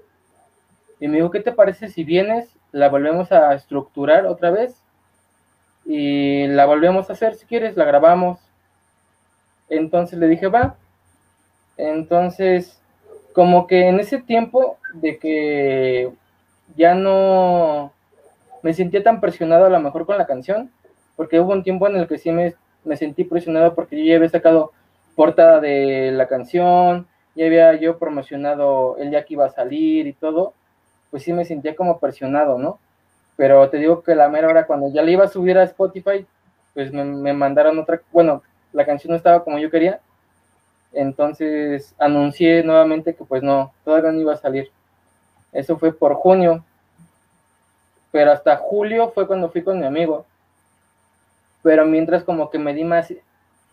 Y 1.00 1.08
me 1.08 1.16
dijo, 1.16 1.30
¿qué 1.30 1.40
te 1.40 1.52
parece 1.52 1.88
si 1.88 2.04
vienes, 2.04 2.48
la 2.72 2.88
volvemos 2.88 3.32
a 3.32 3.54
estructurar 3.54 4.26
otra 4.26 4.50
vez 4.50 4.76
y 5.86 6.46
la 6.48 6.66
volvemos 6.66 7.08
a 7.08 7.14
hacer 7.14 7.34
si 7.34 7.46
quieres, 7.46 7.76
la 7.76 7.84
grabamos? 7.84 8.38
Entonces 9.68 10.18
le 10.18 10.28
dije, 10.28 10.48
va. 10.48 10.76
Entonces, 11.76 12.79
como 13.32 13.66
que 13.66 13.88
en 13.88 14.00
ese 14.00 14.20
tiempo 14.20 14.78
de 14.94 15.18
que 15.18 16.10
ya 16.76 16.94
no 16.94 17.92
me 18.62 18.74
sentía 18.74 19.02
tan 19.02 19.20
presionado 19.20 19.66
a 19.66 19.70
lo 19.70 19.80
mejor 19.80 20.06
con 20.06 20.18
la 20.18 20.26
canción, 20.26 20.70
porque 21.16 21.40
hubo 21.40 21.52
un 21.52 21.62
tiempo 21.62 21.86
en 21.86 21.96
el 21.96 22.08
que 22.08 22.18
sí 22.18 22.30
me, 22.30 22.54
sentí 22.96 23.24
presionado 23.24 23.74
porque 23.74 23.98
yo 23.98 24.04
ya 24.04 24.16
había 24.16 24.28
sacado 24.28 24.72
portada 25.14 25.60
de 25.60 26.10
la 26.12 26.26
canción, 26.28 27.06
ya 27.34 27.46
había 27.46 27.74
yo 27.74 27.98
promocionado 27.98 28.96
el 28.98 29.10
día 29.10 29.24
que 29.24 29.34
iba 29.34 29.46
a 29.46 29.50
salir 29.50 30.06
y 30.06 30.12
todo, 30.12 30.54
pues 31.10 31.22
sí 31.22 31.32
me 31.32 31.44
sentía 31.44 31.76
como 31.76 31.98
presionado, 31.98 32.58
¿no? 32.58 32.78
Pero 33.36 33.68
te 33.70 33.78
digo 33.78 34.02
que 34.02 34.14
la 34.14 34.28
mera 34.28 34.48
hora 34.48 34.66
cuando 34.66 34.92
ya 34.92 35.02
le 35.02 35.12
iba 35.12 35.24
a 35.24 35.28
subir 35.28 35.56
a 35.58 35.64
Spotify, 35.64 36.26
pues 36.74 36.92
me, 36.92 37.04
me 37.04 37.32
mandaron 37.32 37.78
otra, 37.78 38.00
bueno, 38.12 38.42
la 38.72 38.86
canción 38.86 39.10
no 39.10 39.16
estaba 39.16 39.44
como 39.44 39.58
yo 39.58 39.70
quería, 39.70 40.00
entonces 40.92 41.94
anuncié 41.98 42.62
nuevamente 42.62 43.14
que 43.14 43.24
pues 43.24 43.42
no, 43.42 43.72
todavía 43.84 44.12
no 44.12 44.20
iba 44.20 44.34
a 44.34 44.38
salir. 44.38 44.70
Eso 45.52 45.78
fue 45.78 45.92
por 45.92 46.14
junio, 46.14 46.64
pero 48.10 48.32
hasta 48.32 48.56
julio 48.56 49.10
fue 49.10 49.26
cuando 49.26 49.50
fui 49.50 49.62
con 49.62 49.78
mi 49.78 49.86
amigo. 49.86 50.26
Pero 51.62 51.84
mientras 51.86 52.24
como 52.24 52.50
que 52.50 52.58
me 52.58 52.74
di 52.74 52.84
más, 52.84 53.12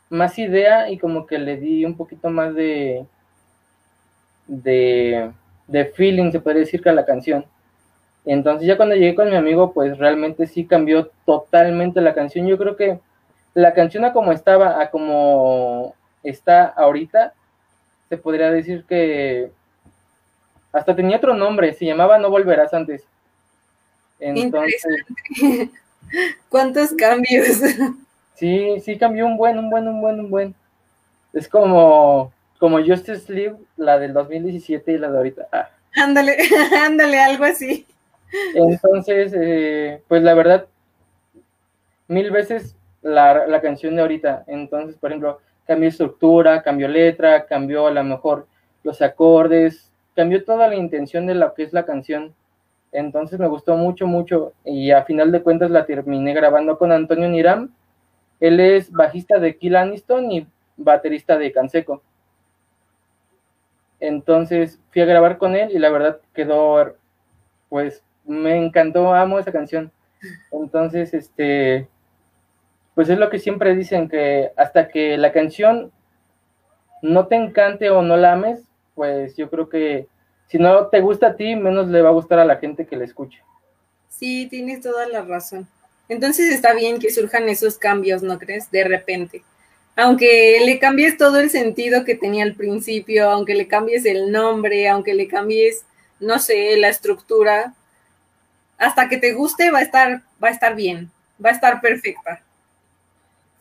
más 0.09 0.37
idea 0.37 0.89
y 0.89 0.97
como 0.97 1.25
que 1.25 1.37
le 1.37 1.57
di 1.57 1.85
un 1.85 1.95
poquito 1.95 2.29
más 2.29 2.53
de, 2.53 3.05
de, 4.47 5.31
de 5.67 5.85
feeling, 5.85 6.31
se 6.31 6.39
puede 6.39 6.59
decir, 6.59 6.81
que 6.81 6.89
a 6.89 6.93
la 6.93 7.05
canción. 7.05 7.45
Entonces 8.25 8.67
ya 8.67 8.75
cuando 8.75 8.95
llegué 8.95 9.15
con 9.15 9.29
mi 9.29 9.35
amigo, 9.35 9.71
pues 9.71 9.97
realmente 9.97 10.47
sí 10.47 10.65
cambió 10.65 11.09
totalmente 11.25 12.01
la 12.01 12.13
canción. 12.13 12.45
Yo 12.45 12.57
creo 12.57 12.75
que 12.75 12.99
la 13.53 13.73
canción 13.73 14.03
a 14.03 14.13
como 14.13 14.33
estaba, 14.33 14.81
a 14.81 14.91
como 14.91 15.95
está 16.23 16.65
ahorita, 16.65 17.33
se 18.09 18.17
podría 18.17 18.51
decir 18.51 18.85
que 18.87 19.51
hasta 20.71 20.95
tenía 20.95 21.17
otro 21.17 21.33
nombre, 21.33 21.73
se 21.73 21.85
llamaba 21.85 22.17
No 22.17 22.29
Volverás 22.29 22.73
antes. 22.73 23.03
Entonces, 24.19 24.83
¿Cuántos 26.49 26.93
cambios? 26.93 27.61
Sí, 28.35 28.79
sí 28.81 28.99
cambió 28.99 29.25
un 29.25 29.35
buen, 29.35 29.57
un 29.57 29.71
buen, 29.71 29.87
un 29.87 29.99
buen, 29.99 30.19
un 30.19 30.29
buen. 30.29 30.55
Es 31.33 31.47
como, 31.47 32.31
como 32.59 32.77
Justice 32.77 33.33
League, 33.33 33.55
la 33.77 33.97
del 33.97 34.13
2017 34.13 34.91
y 34.91 34.97
la 34.99 35.09
de 35.09 35.17
ahorita. 35.17 35.47
Ah. 35.51 35.69
Ándale, 35.95 36.37
ándale, 36.85 37.19
algo 37.19 37.45
así. 37.45 37.87
Entonces, 38.53 39.33
eh, 39.35 40.03
pues 40.07 40.21
la 40.21 40.35
verdad, 40.35 40.67
mil 42.07 42.29
veces 42.29 42.75
la, 43.01 43.47
la, 43.47 43.59
canción 43.59 43.95
de 43.95 44.03
ahorita. 44.03 44.43
Entonces, 44.45 44.97
por 44.97 45.09
ejemplo, 45.09 45.39
cambió 45.67 45.89
estructura, 45.89 46.61
cambió 46.63 46.87
letra, 46.87 47.45
cambió 47.45 47.87
a 47.87 47.91
lo 47.91 48.03
mejor 48.03 48.47
los 48.83 49.01
acordes, 49.01 49.91
cambió 50.15 50.43
toda 50.43 50.67
la 50.67 50.75
intención 50.75 51.27
de 51.27 51.35
lo 51.35 51.53
que 51.53 51.63
es 51.63 51.73
la 51.73 51.85
canción. 51.85 52.33
Entonces 52.91 53.39
me 53.39 53.47
gustó 53.47 53.75
mucho, 53.75 54.07
mucho. 54.07 54.53
Y 54.63 54.91
a 54.91 55.03
final 55.03 55.31
de 55.31 55.43
cuentas 55.43 55.69
la 55.69 55.85
terminé 55.85 56.33
grabando 56.33 56.77
con 56.77 56.91
Antonio 56.91 57.27
Niram. 57.29 57.73
Él 58.39 58.59
es 58.59 58.91
bajista 58.91 59.39
de 59.39 59.57
Kill 59.57 59.75
Aniston 59.75 60.31
y 60.31 60.47
baterista 60.77 61.37
de 61.37 61.51
Canseco. 61.51 62.01
Entonces 63.99 64.79
fui 64.91 65.01
a 65.01 65.05
grabar 65.05 65.37
con 65.37 65.55
él 65.55 65.71
y 65.71 65.79
la 65.79 65.89
verdad 65.89 66.19
quedó, 66.33 66.95
pues 67.69 68.03
me 68.25 68.57
encantó, 68.57 69.13
amo 69.13 69.39
esa 69.39 69.51
canción. 69.51 69.91
Entonces, 70.51 71.13
este, 71.13 71.87
pues 72.97 73.09
es 73.09 73.19
lo 73.19 73.29
que 73.29 73.37
siempre 73.37 73.75
dicen, 73.75 74.09
que 74.09 74.49
hasta 74.57 74.87
que 74.87 75.19
la 75.19 75.31
canción 75.31 75.91
no 77.03 77.27
te 77.27 77.35
encante 77.35 77.91
o 77.91 78.01
no 78.01 78.17
la 78.17 78.33
ames, 78.33 78.61
pues 78.95 79.35
yo 79.35 79.51
creo 79.51 79.69
que 79.69 80.07
si 80.47 80.57
no 80.57 80.87
te 80.87 80.99
gusta 80.99 81.27
a 81.27 81.35
ti, 81.35 81.55
menos 81.55 81.89
le 81.89 82.01
va 82.01 82.09
a 82.09 82.13
gustar 82.13 82.39
a 82.39 82.45
la 82.45 82.55
gente 82.55 82.87
que 82.87 82.97
le 82.97 83.05
escuche. 83.05 83.43
Sí, 84.09 84.47
tienes 84.49 84.81
toda 84.81 85.07
la 85.07 85.21
razón. 85.21 85.67
Entonces 86.09 86.51
está 86.51 86.73
bien 86.73 86.97
que 86.97 87.11
surjan 87.11 87.47
esos 87.49 87.77
cambios, 87.77 88.23
¿no 88.23 88.39
crees? 88.39 88.71
De 88.71 88.83
repente. 88.83 89.43
Aunque 89.95 90.59
le 90.65 90.79
cambies 90.79 91.17
todo 91.17 91.39
el 91.39 91.51
sentido 91.51 92.03
que 92.03 92.15
tenía 92.15 92.45
al 92.45 92.55
principio, 92.55 93.29
aunque 93.29 93.53
le 93.53 93.67
cambies 93.67 94.05
el 94.05 94.31
nombre, 94.31 94.89
aunque 94.89 95.13
le 95.13 95.27
cambies, 95.27 95.85
no 96.19 96.39
sé, 96.39 96.75
la 96.77 96.89
estructura, 96.89 97.75
hasta 98.79 99.07
que 99.07 99.17
te 99.17 99.33
guste 99.33 99.69
va 99.69 99.77
a 99.77 99.83
estar, 99.83 100.23
va 100.43 100.47
a 100.47 100.51
estar 100.51 100.75
bien, 100.75 101.11
va 101.39 101.51
a 101.51 101.53
estar 101.53 101.79
perfecta. 101.79 102.41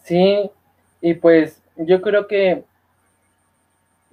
Sí, 0.07 0.49
y 1.01 1.15
pues 1.15 1.61
yo 1.75 2.01
creo 2.01 2.29
que 2.29 2.63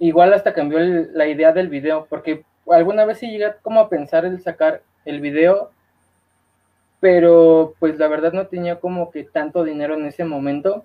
igual 0.00 0.34
hasta 0.34 0.52
cambió 0.52 0.80
la 0.80 1.28
idea 1.28 1.52
del 1.52 1.68
video, 1.68 2.06
porque 2.10 2.44
alguna 2.68 3.04
vez 3.04 3.18
sí 3.18 3.30
llegué 3.30 3.52
como 3.62 3.78
a 3.78 3.88
pensar 3.88 4.24
el 4.24 4.42
sacar 4.42 4.82
el 5.04 5.20
video, 5.20 5.70
pero 6.98 7.74
pues 7.78 7.96
la 7.96 8.08
verdad 8.08 8.32
no 8.32 8.48
tenía 8.48 8.80
como 8.80 9.12
que 9.12 9.22
tanto 9.22 9.62
dinero 9.62 9.94
en 9.94 10.06
ese 10.06 10.24
momento. 10.24 10.84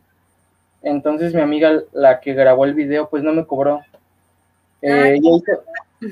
Entonces 0.84 1.34
mi 1.34 1.42
amiga, 1.42 1.82
la 1.92 2.20
que 2.20 2.36
grabó 2.36 2.66
el 2.66 2.76
video, 2.76 3.10
pues 3.10 3.24
no 3.24 3.34
me 3.34 3.48
cobró. 3.48 3.82
Eh, 4.84 5.16
ella, 5.16 5.30
hizo, 5.32 6.12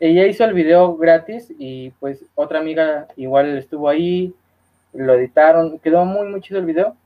ella 0.00 0.26
hizo 0.26 0.44
el 0.44 0.52
video 0.52 0.96
gratis 0.96 1.46
y 1.60 1.90
pues 2.00 2.24
otra 2.34 2.58
amiga 2.58 3.06
igual 3.14 3.56
estuvo 3.56 3.88
ahí, 3.88 4.34
lo 4.92 5.14
editaron, 5.14 5.78
quedó 5.78 6.04
muy, 6.04 6.26
muy 6.26 6.40
chido 6.40 6.58
el 6.58 6.66
video. 6.66 6.96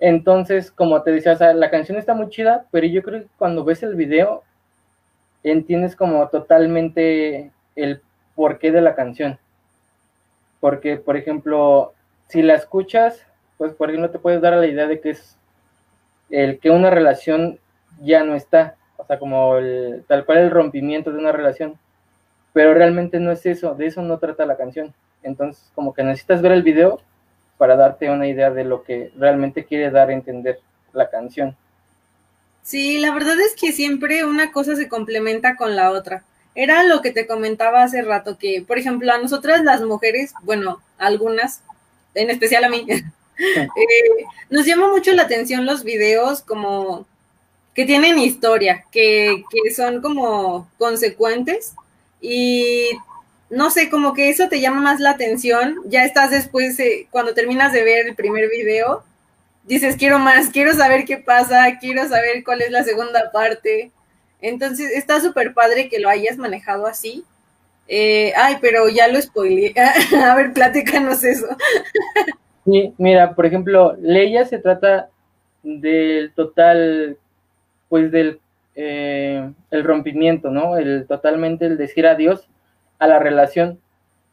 Entonces, 0.00 0.72
como 0.72 1.02
te 1.02 1.12
decía, 1.12 1.32
o 1.32 1.36
sea, 1.36 1.52
la 1.52 1.70
canción 1.70 1.98
está 1.98 2.14
muy 2.14 2.30
chida, 2.30 2.66
pero 2.70 2.86
yo 2.86 3.02
creo 3.02 3.20
que 3.20 3.28
cuando 3.36 3.64
ves 3.64 3.82
el 3.82 3.94
video, 3.94 4.42
entiendes 5.42 5.94
como 5.94 6.26
totalmente 6.28 7.52
el 7.76 8.00
porqué 8.34 8.72
de 8.72 8.80
la 8.80 8.94
canción. 8.94 9.38
Porque, 10.58 10.96
por 10.96 11.18
ejemplo, 11.18 11.92
si 12.28 12.40
la 12.42 12.54
escuchas, 12.54 13.26
pues 13.58 13.74
por 13.74 13.90
ejemplo 13.90 14.10
te 14.10 14.18
puedes 14.18 14.40
dar 14.40 14.54
la 14.54 14.66
idea 14.66 14.86
de 14.86 15.00
que 15.00 15.10
es 15.10 15.36
el 16.30 16.58
que 16.60 16.70
una 16.70 16.88
relación 16.88 17.58
ya 18.00 18.24
no 18.24 18.34
está, 18.34 18.76
o 18.96 19.04
sea, 19.04 19.18
como 19.18 19.56
el, 19.56 20.04
tal 20.08 20.24
cual 20.24 20.38
el 20.38 20.50
rompimiento 20.50 21.12
de 21.12 21.18
una 21.18 21.32
relación. 21.32 21.78
Pero 22.54 22.72
realmente 22.72 23.20
no 23.20 23.32
es 23.32 23.44
eso, 23.44 23.74
de 23.74 23.86
eso 23.86 24.00
no 24.00 24.18
trata 24.18 24.46
la 24.46 24.56
canción. 24.56 24.94
Entonces, 25.22 25.70
como 25.74 25.92
que 25.92 26.02
necesitas 26.02 26.40
ver 26.40 26.52
el 26.52 26.62
video 26.62 27.00
para 27.60 27.76
darte 27.76 28.08
una 28.08 28.26
idea 28.26 28.50
de 28.50 28.64
lo 28.64 28.82
que 28.84 29.12
realmente 29.18 29.66
quiere 29.66 29.90
dar 29.90 30.08
a 30.08 30.14
entender 30.14 30.60
la 30.94 31.10
canción. 31.10 31.54
Sí, 32.62 32.96
la 32.96 33.12
verdad 33.12 33.38
es 33.38 33.54
que 33.54 33.72
siempre 33.72 34.24
una 34.24 34.50
cosa 34.50 34.76
se 34.76 34.88
complementa 34.88 35.56
con 35.56 35.76
la 35.76 35.90
otra. 35.90 36.24
Era 36.54 36.84
lo 36.84 37.02
que 37.02 37.12
te 37.12 37.26
comentaba 37.26 37.82
hace 37.82 38.00
rato, 38.00 38.38
que 38.38 38.64
por 38.66 38.78
ejemplo 38.78 39.12
a 39.12 39.18
nosotras 39.18 39.62
las 39.62 39.82
mujeres, 39.82 40.32
bueno, 40.42 40.80
algunas, 40.96 41.60
en 42.14 42.30
especial 42.30 42.64
a 42.64 42.70
mí, 42.70 42.86
eh, 42.88 44.24
nos 44.48 44.64
llama 44.64 44.88
mucho 44.88 45.12
la 45.12 45.24
atención 45.24 45.66
los 45.66 45.84
videos 45.84 46.40
como 46.40 47.04
que 47.74 47.84
tienen 47.84 48.18
historia, 48.18 48.86
que, 48.90 49.44
que 49.50 49.74
son 49.74 50.00
como 50.00 50.66
consecuentes 50.78 51.74
y 52.22 52.88
no 53.50 53.70
sé, 53.70 53.90
como 53.90 54.14
que 54.14 54.30
eso 54.30 54.48
te 54.48 54.60
llama 54.60 54.80
más 54.80 55.00
la 55.00 55.10
atención. 55.10 55.76
Ya 55.86 56.04
estás 56.04 56.30
después, 56.30 56.78
eh, 56.78 57.08
cuando 57.10 57.34
terminas 57.34 57.72
de 57.72 57.82
ver 57.82 58.06
el 58.06 58.14
primer 58.14 58.48
video, 58.48 59.02
dices, 59.64 59.96
quiero 59.96 60.18
más, 60.18 60.50
quiero 60.50 60.72
saber 60.72 61.04
qué 61.04 61.18
pasa, 61.18 61.78
quiero 61.80 62.06
saber 62.08 62.44
cuál 62.44 62.62
es 62.62 62.70
la 62.70 62.84
segunda 62.84 63.30
parte. 63.32 63.90
Entonces, 64.40 64.92
está 64.92 65.20
súper 65.20 65.52
padre 65.52 65.88
que 65.88 65.98
lo 65.98 66.08
hayas 66.08 66.38
manejado 66.38 66.86
así. 66.86 67.24
Eh, 67.88 68.32
ay, 68.36 68.58
pero 68.60 68.88
ya 68.88 69.08
lo 69.08 69.20
spoileé. 69.20 69.74
A 70.24 70.34
ver, 70.36 70.52
platícanos 70.52 71.24
eso. 71.24 71.46
sí, 72.64 72.94
mira, 72.98 73.34
por 73.34 73.46
ejemplo, 73.46 73.96
Leia 74.00 74.44
se 74.46 74.58
trata 74.58 75.10
del 75.64 76.32
total, 76.34 77.18
pues 77.88 78.12
del 78.12 78.40
eh, 78.76 79.50
el 79.72 79.84
rompimiento, 79.84 80.50
¿no? 80.50 80.78
El 80.78 81.06
totalmente 81.08 81.66
el 81.66 81.76
decir 81.76 82.06
adiós 82.06 82.48
a 83.00 83.08
la 83.08 83.18
relación. 83.18 83.80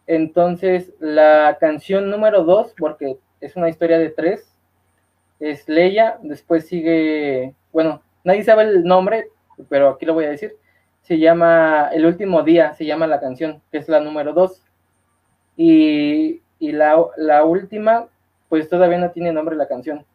Entonces, 0.06 0.94
la 1.00 1.58
canción 1.60 2.12
número 2.12 2.44
dos, 2.44 2.76
porque 2.78 3.18
es 3.42 3.56
una 3.56 3.70
historia 3.70 3.98
de 3.98 4.10
tres, 4.10 4.54
es 5.40 5.68
Leia, 5.68 6.20
después 6.22 6.68
sigue, 6.68 7.56
bueno, 7.72 8.02
nadie 8.24 8.44
sabe 8.44 8.64
el 8.64 8.84
nombre, 8.84 9.30
pero 9.70 9.90
aquí 9.90 10.06
lo 10.06 10.14
voy 10.14 10.26
a 10.26 10.30
decir, 10.30 10.56
se 11.02 11.18
llama 11.20 11.90
El 11.94 12.06
último 12.06 12.44
día, 12.44 12.74
se 12.74 12.86
llama 12.86 13.08
la 13.08 13.20
canción, 13.20 13.62
que 13.72 13.78
es 13.78 13.88
la 13.88 14.00
número 14.00 14.34
dos. 14.34 14.62
Y, 15.56 16.42
y 16.60 16.72
la, 16.72 17.04
la, 17.18 17.44
última, 17.46 18.08
pues 18.50 18.70
todavía 18.70 19.00
no 19.00 19.12
tiene 19.12 19.32
nombre 19.32 19.56
la 19.56 19.68
canción, 19.68 20.06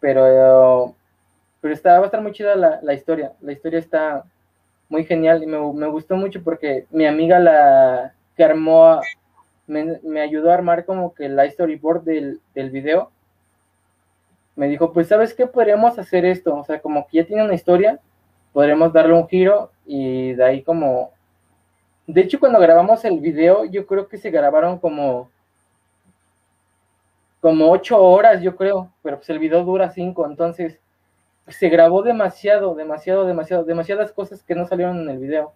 pero, 0.00 0.94
pero 1.60 1.74
está, 1.74 2.00
va 2.00 2.06
estar 2.06 2.22
muy 2.22 2.32
chida 2.32 2.56
la, 2.56 2.80
la 2.82 2.94
historia, 2.94 3.32
la 3.40 3.52
historia 3.52 3.78
está, 3.78 4.24
muy 4.90 5.04
genial 5.04 5.42
y 5.42 5.46
me, 5.46 5.86
gustó 5.86 6.16
mucho 6.16 6.42
porque 6.42 6.86
mi 6.90 7.06
amiga 7.06 7.38
la 7.38 8.12
que 8.36 8.44
armó, 8.44 9.00
me, 9.66 9.98
me, 10.02 10.20
ayudó 10.20 10.50
a 10.50 10.54
armar 10.54 10.84
como 10.84 11.14
que 11.14 11.28
la 11.28 11.48
storyboard 11.48 12.02
del, 12.02 12.40
del 12.54 12.70
video. 12.70 13.10
Me 14.56 14.68
dijo, 14.68 14.92
pues 14.92 15.08
sabes 15.08 15.32
qué, 15.32 15.46
podríamos 15.46 15.98
hacer 15.98 16.26
esto, 16.26 16.54
o 16.54 16.64
sea, 16.64 16.82
como 16.82 17.06
que 17.06 17.18
ya 17.18 17.24
tiene 17.24 17.44
una 17.44 17.54
historia, 17.54 18.00
podremos 18.52 18.92
darle 18.92 19.14
un 19.14 19.26
giro 19.28 19.70
y 19.86 20.34
de 20.34 20.44
ahí 20.44 20.62
como... 20.62 21.12
De 22.06 22.22
hecho, 22.22 22.40
cuando 22.40 22.58
grabamos 22.58 23.04
el 23.04 23.20
video, 23.20 23.64
yo 23.64 23.86
creo 23.86 24.08
que 24.08 24.18
se 24.18 24.30
grabaron 24.30 24.78
como 24.78 25.30
como 27.40 27.70
ocho 27.70 27.98
horas, 28.02 28.42
yo 28.42 28.54
creo, 28.54 28.92
pero 29.02 29.16
pues 29.16 29.30
el 29.30 29.38
video 29.38 29.64
dura 29.64 29.90
cinco, 29.90 30.26
entonces 30.26 30.78
se 31.50 31.68
grabó 31.68 32.02
demasiado, 32.02 32.74
demasiado, 32.74 33.26
demasiado, 33.26 33.64
demasiadas 33.64 34.12
cosas 34.12 34.42
que 34.42 34.54
no 34.54 34.66
salieron 34.66 35.00
en 35.00 35.10
el 35.10 35.18
video. 35.18 35.52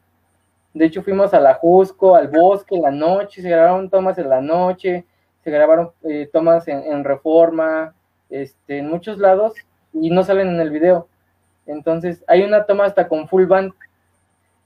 De 0.72 0.87
hecho, 0.87 1.02
fuimos 1.02 1.33
a 1.35 1.40
la 1.40 1.54
Jusco, 1.54 2.16
al 2.16 2.28
bosque, 2.28 2.74
en 2.74 2.83
la 2.83 2.90
noche, 2.90 3.42
se 3.42 3.48
grabaron 3.48 3.88
tomas 3.88 4.18
en 4.18 4.28
la 4.28 4.40
noche, 4.40 5.04
se 5.42 5.50
grabaron 5.50 5.92
eh, 6.02 6.28
tomas 6.33 6.66
en, 6.66 7.04
Reforma, 7.04 7.94
este, 8.28 8.78
en 8.78 8.88
muchos 8.88 9.18
lados, 9.18 9.54
y 9.92 10.11
no 10.11 10.24
salen 10.24 10.48
en 10.48 10.61
el 10.61 10.70
video. 10.70 11.09
Entonces, 11.66 12.24
hay 12.26 12.42
una 12.42 12.66
toma 12.66 12.87
hasta 12.87 13.07
con 13.07 13.28
full 13.28 13.46
band, 13.46 13.72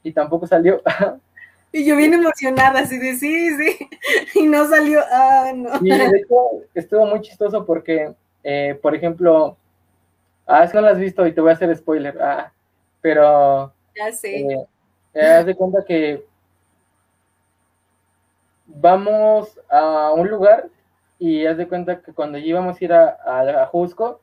y 0.02 0.12
tampoco 0.12 0.46
salió. 0.46 0.82
Y 1.70 1.84
yo 1.84 1.96
bien 1.96 2.14
emocionada, 2.14 2.80
así 2.80 2.96
de 2.96 3.14
sí, 3.14 3.50
sí, 3.58 3.88
y 4.40 4.46
no 4.46 4.66
salió, 4.66 5.00
ah, 5.12 5.52
no. 5.54 5.68
Y 5.82 5.90
de 5.90 6.18
hecho, 6.18 6.64
estuvo 6.74 7.04
muy 7.04 7.20
chistoso 7.20 7.66
porque, 7.66 8.14
eh, 8.42 8.78
por 8.80 8.94
ejemplo, 8.94 9.58
Ah, 10.50 10.64
es 10.64 10.70
que 10.70 10.78
no 10.78 10.82
lo 10.82 10.88
has 10.88 10.98
visto 10.98 11.26
y 11.26 11.32
te 11.32 11.42
voy 11.42 11.50
a 11.50 11.52
hacer 11.52 11.76
spoiler. 11.76 12.18
Ah, 12.22 12.50
pero. 13.02 13.70
Ya 13.94 14.11
sé. 14.12 14.46
Eh, 15.12 15.20
haz 15.20 15.44
de 15.44 15.54
cuenta 15.54 15.84
que 15.84 16.24
vamos 18.66 19.61
a 19.68 20.12
un 20.12 20.28
lugar 20.28 20.68
y 21.18 21.44
haz 21.44 21.58
de 21.58 21.68
cuenta 21.68 22.00
que 22.00 22.14
cuando 22.14 22.38
íbamos 22.38 22.80
a 22.80 22.84
ir 22.84 22.92
a, 22.94 23.18
a, 23.62 23.66
Jusco, 23.66 24.22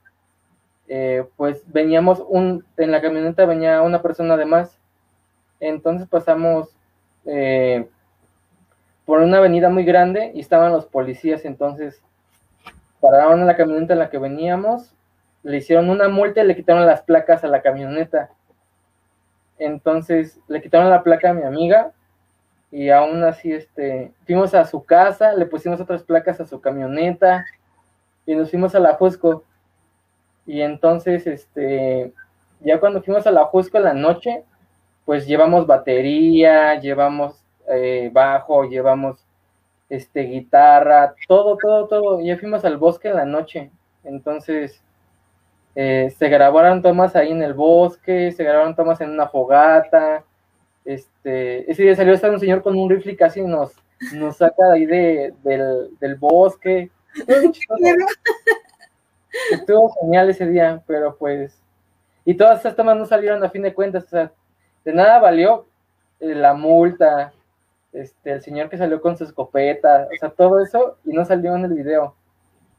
eh, 0.87 1.27
pues 1.35 1.63
veníamos 1.71 2.23
un, 2.27 2.65
en 2.77 2.91
la 2.91 3.01
camioneta 3.01 3.45
venía 3.45 3.83
una 3.83 4.01
persona 4.01 4.35
de 4.35 4.45
más. 4.45 4.79
Entonces 5.59 6.07
pasamos 6.07 6.75
eh, 7.25 7.87
por 9.05 9.19
una 9.19 9.37
avenida 9.37 9.69
muy 9.69 9.83
grande 9.83 10.31
y 10.33 10.39
estaban 10.39 10.71
los 10.71 10.87
policías, 10.87 11.45
entonces 11.45 12.01
pararon 12.99 13.41
en 13.41 13.47
la 13.47 13.55
camioneta 13.55 13.93
en 13.93 13.99
la 13.99 14.09
que 14.09 14.17
veníamos 14.17 14.95
le 15.45 15.57
hicieron 15.57 15.91
una 15.91 16.09
multa 16.09 16.43
y 16.43 16.47
le 16.47 16.55
quitaron 16.55 16.87
las 16.87 17.03
placas 17.03 17.43
a 17.43 17.47
la 17.47 17.61
camioneta. 17.61 18.31
Entonces 19.59 20.39
le 20.47 20.59
quitaron 20.59 20.89
la 20.89 21.03
placa 21.03 21.29
a 21.29 21.33
mi 21.33 21.43
amiga 21.43 21.91
y 22.71 22.89
aún 22.89 23.23
así 23.23 23.53
este, 23.53 24.11
fuimos 24.25 24.55
a 24.55 24.65
su 24.65 24.83
casa, 24.83 25.35
le 25.35 25.45
pusimos 25.45 25.79
otras 25.79 26.01
placas 26.01 26.41
a 26.41 26.47
su 26.47 26.59
camioneta 26.59 27.45
y 28.25 28.33
nos 28.33 28.49
fuimos 28.49 28.73
a 28.73 28.79
la 28.79 28.95
Jusco. 28.95 29.43
Y 30.47 30.61
entonces, 30.61 31.27
este, 31.27 32.11
ya 32.61 32.79
cuando 32.79 33.03
fuimos 33.03 33.27
a 33.27 33.31
la 33.31 33.45
Jusco 33.45 33.77
en 33.77 33.83
la 33.83 33.93
noche, 33.93 34.43
pues 35.05 35.27
llevamos 35.27 35.67
batería, 35.67 36.79
llevamos 36.79 37.45
eh, 37.69 38.09
bajo, 38.11 38.63
llevamos 38.63 39.23
este, 39.89 40.21
guitarra, 40.21 41.13
todo, 41.27 41.55
todo, 41.55 41.87
todo. 41.87 42.21
Ya 42.21 42.35
fuimos 42.39 42.65
al 42.65 42.77
bosque 42.77 43.09
en 43.09 43.15
la 43.15 43.25
noche. 43.25 43.69
Entonces, 44.03 44.81
eh, 45.75 46.13
se 46.17 46.29
grabaron 46.29 46.81
tomas 46.81 47.15
ahí 47.15 47.31
en 47.31 47.43
el 47.43 47.53
bosque, 47.53 48.31
se 48.31 48.43
grabaron 48.43 48.75
tomas 48.75 49.01
en 49.01 49.11
una 49.11 49.27
fogata. 49.27 50.23
Este, 50.85 51.69
ese 51.69 51.83
día 51.83 51.95
salió 51.95 52.13
estar 52.13 52.31
un 52.31 52.39
señor 52.39 52.63
con 52.63 52.77
un 52.77 52.89
rifle 52.89 53.11
y 53.11 53.17
casi 53.17 53.41
nos, 53.41 53.73
nos 54.13 54.37
saca 54.37 54.67
de 54.67 54.73
ahí 54.73 54.85
de, 54.85 55.33
del, 55.43 55.97
del 55.99 56.15
bosque. 56.15 56.89
Estuvo 59.51 59.93
genial 60.01 60.29
ese 60.29 60.47
día, 60.47 60.81
pero 60.87 61.17
pues. 61.17 61.61
Y 62.23 62.35
todas 62.35 62.59
esas 62.59 62.75
tomas 62.75 62.97
no 62.97 63.05
salieron 63.05 63.43
a 63.43 63.49
fin 63.49 63.61
de 63.61 63.73
cuentas, 63.73 64.05
o 64.05 64.07
sea, 64.07 64.31
de 64.83 64.93
nada 64.93 65.19
valió 65.19 65.67
eh, 66.19 66.33
la 66.33 66.53
multa, 66.53 67.33
este, 67.93 68.31
el 68.31 68.41
señor 68.41 68.69
que 68.69 68.77
salió 68.77 68.99
con 69.01 69.15
su 69.17 69.25
escopeta, 69.25 70.07
o 70.11 70.17
sea, 70.19 70.29
todo 70.29 70.59
eso 70.63 70.97
y 71.05 71.13
no 71.13 71.23
salió 71.25 71.55
en 71.55 71.65
el 71.65 71.73
video. 71.73 72.15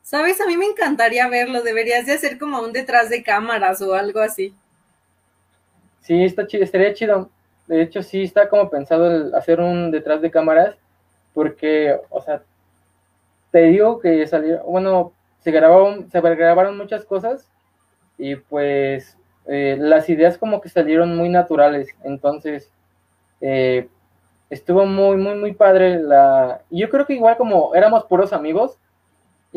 ¿Sabes? 0.06 0.40
A 0.40 0.46
mí 0.46 0.56
me 0.56 0.66
encantaría 0.66 1.28
verlo. 1.28 1.62
Deberías 1.62 2.06
de 2.06 2.12
hacer 2.12 2.38
como 2.38 2.60
un 2.60 2.72
detrás 2.72 3.10
de 3.10 3.24
cámaras 3.24 3.82
o 3.82 3.92
algo 3.92 4.20
así. 4.20 4.54
Sí, 6.00 6.22
está 6.22 6.46
chido, 6.46 6.62
estaría 6.62 6.94
chido. 6.94 7.28
De 7.66 7.82
hecho, 7.82 8.04
sí 8.04 8.22
está 8.22 8.48
como 8.48 8.70
pensado 8.70 9.10
el 9.10 9.34
hacer 9.34 9.58
un 9.58 9.90
detrás 9.90 10.22
de 10.22 10.30
cámaras, 10.30 10.76
porque, 11.34 11.98
o 12.10 12.22
sea, 12.22 12.40
te 13.50 13.62
digo 13.62 13.98
que 13.98 14.24
salió, 14.28 14.62
bueno, 14.62 15.12
se 15.40 15.50
grabaron, 15.50 16.08
se 16.08 16.20
grabaron 16.20 16.78
muchas 16.78 17.04
cosas 17.04 17.50
y 18.16 18.36
pues 18.36 19.18
eh, 19.48 19.76
las 19.76 20.08
ideas 20.08 20.38
como 20.38 20.60
que 20.60 20.68
salieron 20.68 21.16
muy 21.16 21.30
naturales. 21.30 21.88
Entonces, 22.04 22.70
eh, 23.40 23.88
estuvo 24.50 24.86
muy, 24.86 25.16
muy, 25.16 25.34
muy 25.34 25.52
padre 25.52 25.98
la... 25.98 26.62
Yo 26.70 26.88
creo 26.90 27.06
que 27.06 27.14
igual 27.14 27.36
como 27.36 27.74
éramos 27.74 28.04
puros 28.04 28.32
amigos, 28.32 28.78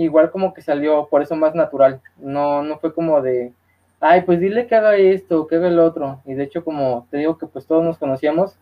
igual 0.04 0.32
como 0.32 0.54
que 0.54 0.62
salió 0.62 1.08
por 1.08 1.22
eso 1.22 1.36
más 1.36 1.56
natural. 1.56 2.02
No, 2.18 2.64
no 2.64 2.80
fue 2.80 2.94
como 2.94 3.22
de, 3.22 3.54
ay, 4.00 4.22
pues 4.22 4.40
dile 4.40 4.68
que 4.68 4.76
haga 4.76 4.96
esto, 4.96 5.48
que 5.48 5.56
haga 5.56 5.68
el 5.68 5.80
otro. 5.80 6.22
Y 6.26 6.34
de 6.34 6.44
hecho, 6.44 6.64
como 6.64 7.08
te 7.12 7.18
digo 7.18 7.38
que 7.38 7.48
pues 7.48 7.66
todos 7.66 7.84
nos 7.84 7.98
conocíamos, 7.98 8.56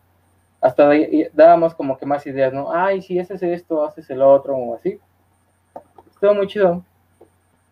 hasta 0.60 0.90
dábamos 1.32 1.74
como 1.74 1.96
que 1.96 2.06
más 2.06 2.26
ideas, 2.26 2.52
¿no? 2.52 2.72
Ay, 2.72 3.02
si 3.02 3.18
haces 3.18 3.42
esto, 3.42 3.84
haces 3.84 4.10
el 4.10 4.22
otro, 4.22 4.56
o 4.56 4.74
así. 4.74 4.98
Estuvo 6.10 6.34
muy 6.34 6.48
chido. 6.48 6.84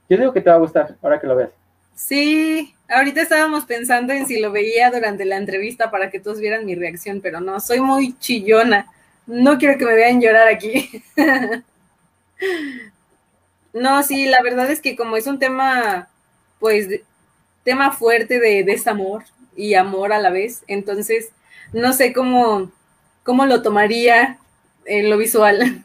Yo 0.08 0.16
digo 0.16 0.32
que 0.32 0.40
te 0.40 0.50
va 0.50 0.56
a 0.56 0.60
gustar, 0.60 0.96
ahora 1.02 1.20
que 1.20 1.26
lo 1.26 1.34
veas. 1.34 1.50
Sí, 1.96 2.74
ahorita 2.88 3.22
estábamos 3.22 3.64
pensando 3.64 4.12
en 4.12 4.26
si 4.26 4.40
lo 4.40 4.52
veía 4.52 4.90
durante 4.90 5.24
la 5.24 5.36
entrevista 5.36 5.90
para 5.90 6.10
que 6.10 6.20
todos 6.20 6.38
vieran 6.38 6.66
mi 6.66 6.76
reacción, 6.76 7.20
pero 7.20 7.40
no, 7.40 7.58
soy 7.58 7.80
muy 7.80 8.16
chillona. 8.18 8.86
No 9.26 9.58
quiero 9.58 9.76
que 9.76 9.86
me 9.86 9.94
vean 9.94 10.20
llorar 10.20 10.46
aquí. 10.46 11.02
no, 13.76 14.02
sí, 14.02 14.26
la 14.26 14.42
verdad 14.42 14.70
es 14.70 14.80
que 14.80 14.96
como 14.96 15.18
es 15.18 15.26
un 15.26 15.38
tema, 15.38 16.08
pues, 16.58 16.88
tema 17.62 17.92
fuerte 17.92 18.40
de 18.40 18.64
desamor 18.64 19.24
y 19.54 19.74
amor 19.74 20.14
a 20.14 20.18
la 20.18 20.30
vez, 20.30 20.64
entonces 20.66 21.30
no 21.74 21.92
sé 21.92 22.14
cómo, 22.14 22.72
cómo 23.22 23.44
lo 23.44 23.60
tomaría 23.60 24.38
en 24.86 25.10
lo 25.10 25.18
visual. 25.18 25.84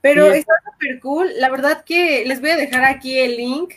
Pero 0.00 0.26
está 0.32 0.54
súper 0.64 1.00
cool. 1.00 1.30
La 1.36 1.48
verdad 1.48 1.84
que 1.84 2.24
les 2.24 2.40
voy 2.40 2.50
a 2.50 2.56
dejar 2.56 2.84
aquí 2.84 3.18
el 3.18 3.36
link 3.36 3.74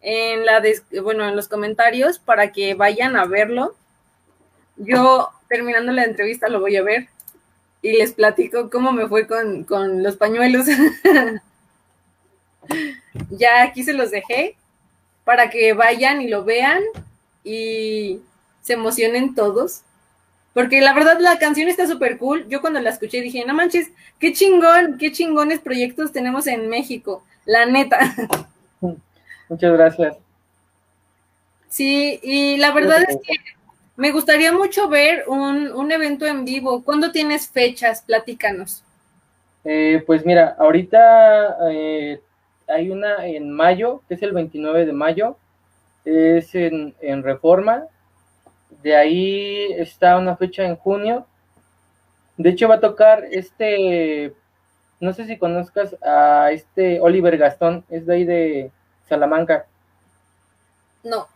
en 0.00 0.46
la 0.46 0.62
bueno, 1.02 1.28
en 1.28 1.34
los 1.34 1.48
comentarios 1.48 2.20
para 2.20 2.52
que 2.52 2.74
vayan 2.74 3.16
a 3.16 3.24
verlo. 3.26 3.74
Yo 4.76 5.30
terminando 5.48 5.90
la 5.90 6.04
entrevista 6.04 6.48
lo 6.48 6.60
voy 6.60 6.76
a 6.76 6.82
ver 6.82 7.08
y 7.82 7.92
les 7.92 8.12
platico 8.12 8.70
cómo 8.70 8.92
me 8.92 9.08
fue 9.08 9.26
con, 9.26 9.64
con 9.64 10.04
los 10.04 10.16
pañuelos. 10.16 10.66
ya 13.30 13.62
aquí 13.62 13.84
se 13.84 13.92
los 13.92 14.10
dejé 14.10 14.56
para 15.24 15.50
que 15.50 15.72
vayan 15.72 16.22
y 16.22 16.28
lo 16.28 16.44
vean 16.44 16.80
y 17.44 18.20
se 18.62 18.74
emocionen 18.74 19.34
todos. 19.34 19.82
Porque 20.54 20.80
la 20.80 20.92
verdad 20.92 21.18
la 21.20 21.38
canción 21.38 21.68
está 21.68 21.86
súper 21.86 22.18
cool. 22.18 22.48
Yo 22.48 22.60
cuando 22.60 22.80
la 22.80 22.90
escuché 22.90 23.20
dije, 23.20 23.44
no 23.46 23.54
manches, 23.54 23.90
qué 24.18 24.32
chingón, 24.32 24.98
qué 24.98 25.12
chingones 25.12 25.60
proyectos 25.60 26.12
tenemos 26.12 26.46
en 26.46 26.68
México. 26.68 27.22
La 27.44 27.66
neta. 27.66 27.98
Muchas 29.48 29.72
gracias. 29.72 30.16
Sí, 31.68 32.18
y 32.22 32.56
la 32.56 32.72
verdad 32.72 33.02
es 33.06 33.18
que 33.22 33.34
me 33.96 34.12
gustaría 34.12 34.52
mucho 34.52 34.88
ver 34.88 35.24
un, 35.28 35.92
evento 35.92 36.26
en 36.26 36.44
vivo. 36.44 36.82
¿Cuándo 36.82 37.12
tienes 37.12 37.48
fechas? 37.48 38.02
Platícanos. 38.02 38.82
Eh, 39.64 40.02
pues 40.06 40.24
mira, 40.24 40.56
ahorita 40.58 41.56
eh, 41.70 42.20
hay 42.68 42.90
una 42.90 43.26
en 43.26 43.50
mayo, 43.50 44.02
que 44.08 44.14
es 44.14 44.22
el 44.22 44.32
29 44.32 44.86
de 44.86 44.92
mayo, 44.92 45.36
es 46.04 46.54
en, 46.54 46.94
en 47.00 47.22
Reforma. 47.22 47.84
De 48.82 48.96
ahí 48.96 49.72
está 49.76 50.18
una 50.18 50.36
fecha 50.36 50.64
en 50.64 50.76
junio. 50.76 51.26
De 52.36 52.50
hecho 52.50 52.68
va 52.68 52.76
a 52.76 52.80
tocar 52.80 53.24
este, 53.30 54.34
no 55.00 55.12
sé 55.12 55.26
si 55.26 55.38
conozcas 55.38 55.96
a 56.02 56.50
este 56.52 57.00
Oliver 57.00 57.36
Gastón, 57.36 57.84
es 57.88 58.06
de 58.06 58.14
ahí 58.14 58.24
de, 58.24 58.70
Salamanca. 59.08 59.66
No. 61.02 61.26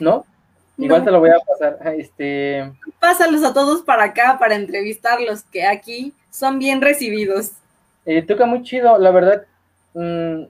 ¿No? 0.00 0.24
Igual 0.78 1.04
te 1.04 1.10
lo 1.10 1.20
voy 1.20 1.30
a 1.30 1.38
pasar. 1.38 1.78
Este. 1.96 2.70
Pásalos 3.00 3.42
a 3.44 3.54
todos 3.54 3.82
para 3.82 4.04
acá 4.04 4.36
para 4.38 4.56
entrevistarlos, 4.56 5.42
que 5.44 5.66
aquí 5.66 6.12
son 6.30 6.58
bien 6.58 6.80
recibidos. 6.80 7.52
Eh, 8.04 8.22
toca 8.22 8.46
muy 8.46 8.62
chido, 8.62 8.98
la 8.98 9.10
verdad. 9.10 9.46
Mm, 9.96 10.44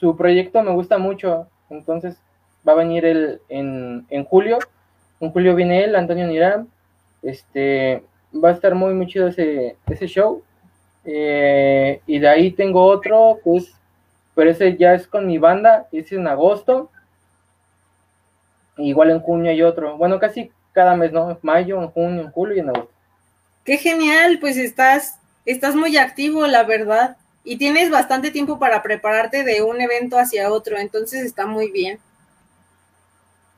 su 0.00 0.16
proyecto 0.16 0.62
me 0.62 0.72
gusta 0.72 0.98
mucho. 0.98 1.46
Entonces 1.68 2.16
va 2.66 2.72
a 2.72 2.76
venir 2.76 3.04
el, 3.04 3.40
en, 3.48 4.06
en 4.10 4.24
julio. 4.24 4.58
En 5.20 5.30
julio 5.30 5.54
viene 5.54 5.84
él, 5.84 5.94
Antonio 5.94 6.26
Nirán. 6.26 6.68
Este 7.22 8.02
va 8.34 8.48
a 8.48 8.52
estar 8.52 8.74
muy, 8.74 8.94
muy 8.94 9.06
chido 9.06 9.28
ese, 9.28 9.76
ese 9.86 10.06
show. 10.06 10.42
Eh, 11.04 12.00
y 12.06 12.18
de 12.18 12.28
ahí 12.28 12.50
tengo 12.50 12.82
otro 12.84 13.38
que 13.44 13.56
es 13.56 13.74
pero 14.34 14.50
ese 14.50 14.76
ya 14.76 14.94
es 14.94 15.06
con 15.06 15.26
mi 15.26 15.38
banda, 15.38 15.86
es 15.92 16.10
en 16.10 16.26
agosto. 16.26 16.90
Igual 18.76 19.10
en 19.10 19.20
junio 19.20 19.50
hay 19.50 19.62
otro. 19.62 19.96
Bueno, 19.96 20.18
casi 20.18 20.50
cada 20.72 20.96
mes, 20.96 21.12
¿no? 21.12 21.30
En 21.30 21.38
mayo, 21.42 21.80
en 21.80 21.88
junio, 21.90 22.22
en 22.22 22.30
julio 22.32 22.56
y 22.56 22.60
en 22.60 22.70
agosto. 22.70 22.90
Qué 23.64 23.78
genial, 23.78 24.38
pues 24.40 24.56
estás, 24.56 25.20
estás 25.46 25.76
muy 25.76 25.96
activo, 25.96 26.46
la 26.48 26.64
verdad. 26.64 27.16
Y 27.44 27.56
tienes 27.58 27.90
bastante 27.90 28.30
tiempo 28.30 28.58
para 28.58 28.82
prepararte 28.82 29.44
de 29.44 29.62
un 29.62 29.80
evento 29.80 30.18
hacia 30.18 30.50
otro, 30.50 30.78
entonces 30.78 31.24
está 31.24 31.46
muy 31.46 31.70
bien. 31.70 31.98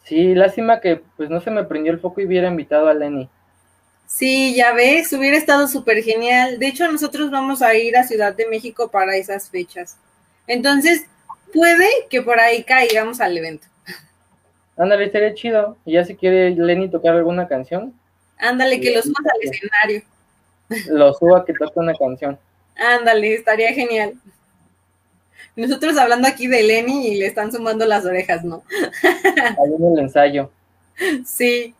Sí, 0.04 0.34
lástima 0.34 0.80
que 0.80 1.02
pues 1.16 1.30
no 1.30 1.40
se 1.40 1.50
me 1.50 1.64
prendió 1.64 1.92
el 1.92 2.00
foco 2.00 2.20
y 2.20 2.26
hubiera 2.26 2.48
invitado 2.48 2.88
a 2.88 2.94
Lenny. 2.94 3.28
Sí, 4.06 4.54
ya 4.54 4.72
ves, 4.72 5.12
hubiera 5.12 5.36
estado 5.36 5.66
súper 5.66 6.02
genial. 6.02 6.58
De 6.58 6.68
hecho, 6.68 6.90
nosotros 6.90 7.30
vamos 7.30 7.60
a 7.60 7.74
ir 7.74 7.96
a 7.96 8.04
Ciudad 8.04 8.34
de 8.34 8.46
México 8.46 8.88
para 8.88 9.16
esas 9.16 9.50
fechas. 9.50 9.96
Entonces, 10.46 11.06
puede 11.52 11.88
que 12.08 12.22
por 12.22 12.38
ahí 12.38 12.62
caigamos 12.62 13.20
al 13.20 13.36
evento. 13.36 13.66
Ándale, 14.76 15.06
estaría 15.06 15.34
chido. 15.34 15.76
Y 15.84 15.94
ya 15.94 16.04
si 16.04 16.14
quiere 16.14 16.50
Lenny 16.50 16.88
tocar 16.88 17.14
alguna 17.14 17.48
canción. 17.48 17.92
Ándale, 18.38 18.80
que 18.80 18.94
lo 18.94 19.02
subas 19.02 19.24
al 19.24 19.50
escenario. 19.50 20.02
Lo 20.88 21.12
suba 21.14 21.44
que 21.44 21.52
toque 21.54 21.80
una 21.80 21.94
canción. 21.94 22.38
Ándale, 22.76 23.34
estaría 23.34 23.72
genial. 23.72 24.14
Nosotros 25.56 25.96
hablando 25.96 26.28
aquí 26.28 26.46
de 26.46 26.62
Lenny 26.62 27.08
y 27.08 27.16
le 27.16 27.26
están 27.26 27.50
sumando 27.50 27.86
las 27.86 28.04
orejas, 28.04 28.44
¿no? 28.44 28.62
Ahí 29.02 29.74
en 29.78 29.92
el 29.92 29.98
ensayo. 30.00 30.50
Sí. 31.24 31.74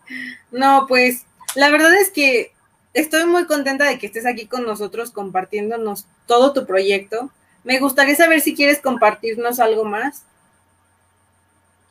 No, 0.51 0.85
pues, 0.87 1.25
la 1.55 1.69
verdad 1.69 1.93
es 1.95 2.09
que 2.09 2.51
estoy 2.93 3.25
muy 3.25 3.45
contenta 3.45 3.85
de 3.85 3.99
que 3.99 4.07
estés 4.07 4.25
aquí 4.25 4.47
con 4.47 4.65
nosotros 4.65 5.11
compartiéndonos 5.11 6.07
todo 6.25 6.53
tu 6.53 6.65
proyecto. 6.65 7.29
Me 7.63 7.79
gustaría 7.79 8.15
saber 8.15 8.41
si 8.41 8.55
quieres 8.55 8.81
compartirnos 8.81 9.59
algo 9.59 9.83
más. 9.83 10.23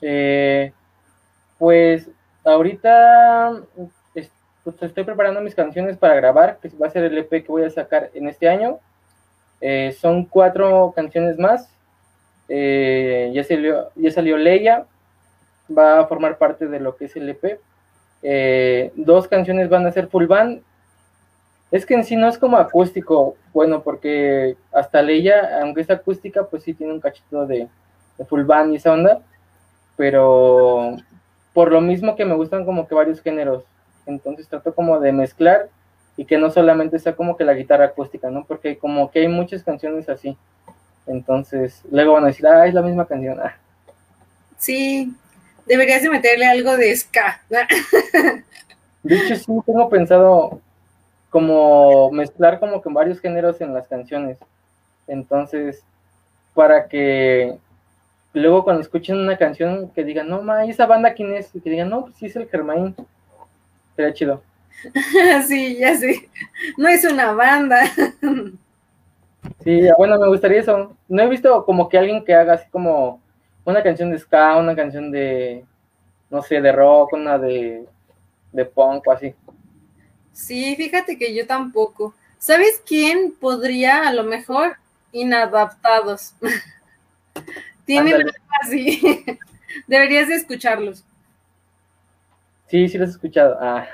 Eh, 0.00 0.72
pues 1.58 2.08
ahorita 2.44 3.62
pues, 4.14 4.82
estoy 4.82 5.04
preparando 5.04 5.40
mis 5.40 5.54
canciones 5.54 5.96
para 5.96 6.14
grabar, 6.14 6.58
que 6.60 6.68
va 6.70 6.88
a 6.88 6.90
ser 6.90 7.04
el 7.04 7.18
EP 7.18 7.30
que 7.30 7.44
voy 7.48 7.64
a 7.64 7.70
sacar 7.70 8.10
en 8.14 8.28
este 8.28 8.48
año. 8.48 8.80
Eh, 9.60 9.96
son 10.00 10.24
cuatro 10.24 10.92
canciones 10.94 11.38
más. 11.38 11.68
Eh, 12.48 13.30
ya, 13.34 13.42
salió, 13.44 13.90
ya 13.96 14.10
salió 14.10 14.36
Leia, 14.36 14.86
va 15.76 16.00
a 16.00 16.06
formar 16.06 16.38
parte 16.38 16.66
de 16.66 16.80
lo 16.80 16.96
que 16.96 17.06
es 17.06 17.16
el 17.16 17.28
EP. 17.28 17.60
dos 18.94 19.28
canciones 19.28 19.68
van 19.68 19.86
a 19.86 19.92
ser 19.92 20.08
full 20.08 20.26
band 20.26 20.62
es 21.70 21.84
que 21.84 21.94
en 21.94 22.04
sí 22.04 22.16
no 22.16 22.28
es 22.28 22.38
como 22.38 22.58
acústico, 22.58 23.36
bueno, 23.52 23.82
porque 23.82 24.56
hasta 24.72 25.02
Leia, 25.02 25.60
aunque 25.62 25.80
es 25.80 25.90
acústica, 25.90 26.44
pues 26.44 26.62
sí 26.62 26.74
tiene 26.74 26.92
un 26.92 27.00
cachito 27.00 27.46
de, 27.46 27.68
full 28.28 28.44
band 28.44 28.72
y 28.72 28.76
esa 28.76 28.92
onda, 28.92 29.20
pero 29.96 30.96
por 31.52 31.72
lo 31.72 31.80
mismo 31.80 32.16
que 32.16 32.24
me 32.24 32.34
gustan 32.34 32.64
como 32.64 32.86
que 32.86 32.94
varios 32.94 33.20
géneros, 33.20 33.64
entonces 34.06 34.48
trato 34.48 34.74
como 34.74 35.00
de 35.00 35.12
mezclar 35.12 35.68
y 36.16 36.24
que 36.24 36.38
no 36.38 36.50
solamente 36.50 36.98
sea 36.98 37.14
como 37.14 37.36
que 37.36 37.44
la 37.44 37.54
guitarra 37.54 37.86
acústica, 37.86 38.30
¿no? 38.30 38.44
Porque 38.44 38.78
como 38.78 39.10
que 39.10 39.20
hay 39.20 39.28
muchas 39.28 39.62
canciones 39.62 40.08
así, 40.08 40.36
entonces 41.06 41.82
luego 41.90 42.14
van 42.14 42.24
a 42.24 42.28
decir, 42.28 42.46
ah, 42.46 42.66
es 42.66 42.74
la 42.74 42.82
misma 42.82 43.06
canción. 43.06 43.38
Ah. 43.40 43.56
Sí, 44.58 45.14
deberías 45.66 46.02
de 46.02 46.10
meterle 46.10 46.46
algo 46.46 46.76
de 46.76 46.96
ska. 46.96 47.40
De 49.02 49.16
hecho, 49.16 49.36
sí 49.36 49.52
tengo 49.64 49.88
pensado 49.88 50.60
como 51.30 52.10
mezclar 52.10 52.58
como 52.58 52.82
que 52.82 52.88
varios 52.88 53.20
géneros 53.20 53.60
en 53.60 53.74
las 53.74 53.86
canciones. 53.86 54.38
Entonces, 55.06 55.84
para 56.54 56.88
que 56.88 57.56
luego 58.32 58.64
cuando 58.64 58.82
escuchen 58.82 59.18
una 59.18 59.36
canción 59.36 59.90
que 59.90 60.02
digan, 60.02 60.28
no, 60.28 60.42
ma, 60.42 60.64
esa 60.64 60.86
banda 60.86 61.14
quién 61.14 61.34
es? 61.34 61.54
Y 61.54 61.60
que 61.60 61.70
digan, 61.70 61.90
no, 61.90 62.04
pues 62.04 62.16
sí 62.16 62.26
es 62.26 62.36
el 62.36 62.48
Germain. 62.48 62.94
Sería 63.94 64.12
chido. 64.12 64.42
sí, 65.46 65.76
ya 65.78 65.96
sé. 65.96 66.28
No 66.76 66.88
es 66.88 67.04
una 67.04 67.32
banda. 67.32 67.84
sí, 69.64 69.80
bueno, 69.96 70.18
me 70.18 70.28
gustaría 70.28 70.60
eso. 70.60 70.96
No 71.08 71.22
he 71.22 71.28
visto 71.28 71.64
como 71.64 71.88
que 71.88 71.98
alguien 71.98 72.24
que 72.24 72.34
haga 72.34 72.54
así 72.54 72.68
como 72.70 73.20
una 73.64 73.82
canción 73.82 74.10
de 74.10 74.18
ska, 74.18 74.56
una 74.56 74.76
canción 74.76 75.10
de, 75.10 75.64
no 76.30 76.42
sé, 76.42 76.60
de 76.60 76.72
rock, 76.72 77.12
una 77.14 77.38
de, 77.38 77.86
de 78.52 78.64
punk 78.64 79.06
o 79.06 79.12
así. 79.12 79.34
Sí, 80.32 80.76
fíjate 80.76 81.18
que 81.18 81.34
yo 81.34 81.46
tampoco. 81.46 82.14
¿Sabes 82.38 82.82
quién 82.86 83.32
podría 83.32 84.06
a 84.06 84.12
lo 84.12 84.24
mejor 84.24 84.76
inadaptados? 85.12 86.34
Tienen 87.86 88.14
algo 88.14 88.30
así. 88.62 89.24
Deberías 89.86 90.28
de 90.28 90.34
escucharlos. 90.36 91.04
Sí, 92.68 92.88
sí 92.88 92.98
los 92.98 93.08
he 93.08 93.12
escuchado. 93.12 93.56
Ah. 93.60 93.86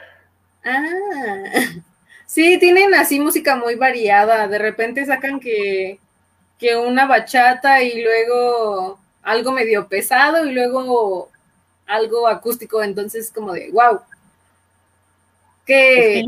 Ah. 0.65 1.43
Sí, 2.33 2.59
tienen 2.59 2.95
así 2.95 3.21
música 3.21 3.57
muy 3.57 3.75
variada. 3.75 4.49
De 4.49 4.57
repente 4.59 5.05
sacan 5.05 5.39
que, 5.39 5.99
que 6.59 6.77
una 6.77 7.07
bachata 7.07 7.83
y 7.83 8.03
luego 8.03 8.99
algo 9.23 9.53
medio 9.53 9.87
pesado 9.87 10.47
y 10.47 10.53
luego 10.53 11.29
algo 11.87 12.27
acústico, 12.27 12.83
entonces 12.83 13.31
como 13.31 13.53
de, 13.53 13.71
wow. 13.71 14.01
Que... 15.67 16.25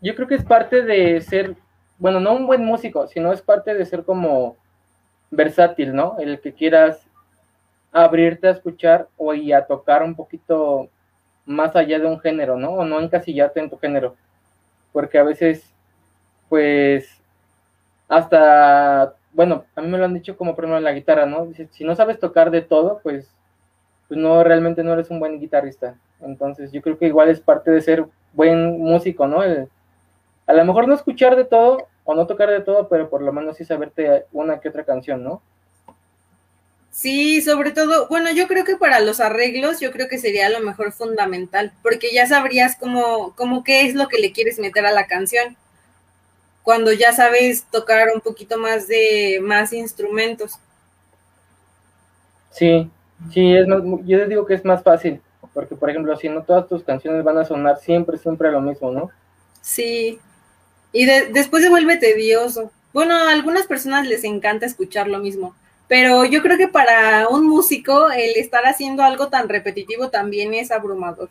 yo 0.00 0.14
creo 0.16 0.28
que 0.28 0.34
es 0.34 0.44
parte 0.44 0.82
de 0.82 1.20
ser, 1.20 1.54
bueno, 1.98 2.18
no 2.18 2.34
un 2.34 2.46
buen 2.46 2.64
músico, 2.64 3.06
sino 3.06 3.32
es 3.32 3.40
parte 3.40 3.72
de 3.74 3.86
ser 3.86 4.04
como 4.04 4.56
versátil, 5.30 5.94
¿no? 5.94 6.16
El 6.18 6.40
que 6.40 6.52
quieras 6.52 7.00
abrirte 7.92 8.48
a 8.48 8.52
escuchar 8.52 9.08
o 9.16 9.32
y 9.32 9.52
a 9.52 9.64
tocar 9.64 10.02
un 10.02 10.14
poquito 10.14 10.88
más 11.50 11.74
allá 11.74 11.98
de 11.98 12.06
un 12.06 12.20
género, 12.20 12.56
¿no? 12.56 12.70
O 12.70 12.84
no 12.84 13.00
encasillarte 13.00 13.60
en 13.60 13.70
tu 13.70 13.76
género. 13.76 14.14
Porque 14.92 15.18
a 15.18 15.24
veces, 15.24 15.74
pues, 16.48 17.20
hasta, 18.08 19.14
bueno, 19.32 19.64
a 19.74 19.80
mí 19.82 19.88
me 19.88 19.98
lo 19.98 20.04
han 20.04 20.14
dicho 20.14 20.36
como 20.36 20.54
primero 20.54 20.78
en 20.78 20.84
la 20.84 20.92
guitarra, 20.92 21.26
¿no? 21.26 21.48
si 21.70 21.84
no 21.84 21.94
sabes 21.96 22.18
tocar 22.20 22.50
de 22.50 22.62
todo, 22.62 23.00
pues, 23.02 23.34
pues 24.08 24.18
no, 24.18 24.42
realmente 24.44 24.82
no 24.84 24.92
eres 24.92 25.10
un 25.10 25.20
buen 25.20 25.40
guitarrista. 25.40 25.96
Entonces, 26.20 26.72
yo 26.72 26.82
creo 26.82 26.98
que 26.98 27.06
igual 27.06 27.28
es 27.28 27.40
parte 27.40 27.70
de 27.70 27.80
ser 27.80 28.06
buen 28.32 28.78
músico, 28.78 29.26
¿no? 29.26 29.40
a 29.40 30.52
lo 30.52 30.64
mejor 30.64 30.86
no 30.88 30.94
escuchar 30.94 31.36
de 31.36 31.44
todo 31.44 31.88
o 32.04 32.14
no 32.14 32.26
tocar 32.26 32.50
de 32.50 32.60
todo, 32.60 32.88
pero 32.88 33.10
por 33.10 33.22
lo 33.22 33.32
menos 33.32 33.56
sí 33.56 33.64
saberte 33.64 34.26
una 34.32 34.60
que 34.60 34.68
otra 34.68 34.84
canción, 34.84 35.22
¿no? 35.24 35.42
Sí, 36.92 37.40
sobre 37.40 37.70
todo, 37.70 38.08
bueno, 38.08 38.30
yo 38.32 38.48
creo 38.48 38.64
que 38.64 38.76
para 38.76 39.00
los 39.00 39.20
arreglos, 39.20 39.80
yo 39.80 39.92
creo 39.92 40.08
que 40.08 40.18
sería 40.18 40.50
lo 40.50 40.60
mejor 40.60 40.92
fundamental, 40.92 41.72
porque 41.82 42.12
ya 42.12 42.26
sabrías 42.26 42.76
cómo, 42.76 43.34
cómo 43.36 43.62
qué 43.62 43.86
es 43.86 43.94
lo 43.94 44.08
que 44.08 44.18
le 44.18 44.32
quieres 44.32 44.58
meter 44.58 44.84
a 44.86 44.92
la 44.92 45.06
canción. 45.06 45.56
Cuando 46.62 46.92
ya 46.92 47.12
sabes 47.12 47.64
tocar 47.70 48.08
un 48.14 48.20
poquito 48.20 48.58
más 48.58 48.86
de 48.86 49.38
más 49.42 49.72
instrumentos. 49.72 50.58
Sí, 52.50 52.90
sí, 53.32 53.54
es 53.54 53.66
más, 53.66 53.82
yo 54.04 54.18
les 54.18 54.28
digo 54.28 54.44
que 54.44 54.54
es 54.54 54.64
más 54.64 54.82
fácil, 54.82 55.20
porque 55.54 55.76
por 55.76 55.90
ejemplo, 55.90 56.16
si 56.16 56.28
no 56.28 56.42
todas 56.42 56.68
tus 56.68 56.82
canciones 56.82 57.24
van 57.24 57.38
a 57.38 57.44
sonar 57.44 57.78
siempre, 57.78 58.18
siempre 58.18 58.50
lo 58.50 58.60
mismo, 58.60 58.90
¿no? 58.90 59.10
Sí, 59.62 60.18
y 60.92 61.06
después 61.06 61.62
se 61.62 61.70
vuelve 61.70 61.96
tedioso. 61.96 62.72
Bueno, 62.92 63.14
a 63.14 63.30
algunas 63.30 63.66
personas 63.66 64.06
les 64.06 64.24
encanta 64.24 64.66
escuchar 64.66 65.06
lo 65.06 65.20
mismo, 65.20 65.54
pero 65.90 66.24
yo 66.24 66.40
creo 66.40 66.56
que 66.56 66.68
para 66.68 67.26
un 67.26 67.48
músico 67.48 68.12
el 68.12 68.36
estar 68.36 68.64
haciendo 68.64 69.02
algo 69.02 69.26
tan 69.26 69.48
repetitivo 69.48 70.08
también 70.08 70.54
es 70.54 70.70
abrumador. 70.70 71.28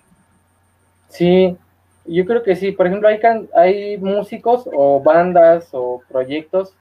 Sí, 1.08 1.56
yo 2.04 2.26
creo 2.26 2.44
que 2.44 2.58
sí. 2.58 2.74
Por 2.74 2.86
ejemplo, 2.86 3.08
hay, 3.08 3.22
hay 3.56 3.98
músicos 4.00 4.70
o 4.74 5.02
bandas 5.02 5.70
o 5.72 6.04
proyectos 6.10 6.74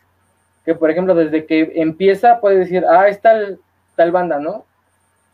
que, 0.65 0.75
por 0.75 0.91
ejemplo, 0.91 1.15
desde 1.15 1.47
que 1.47 1.71
empieza 1.77 2.41
puede 2.41 2.59
decir, 2.59 2.85
ah, 2.85 3.07
es 3.07 3.21
tal, 3.21 3.61
tal 3.95 4.11
banda, 4.11 4.41
¿no? 4.41 4.65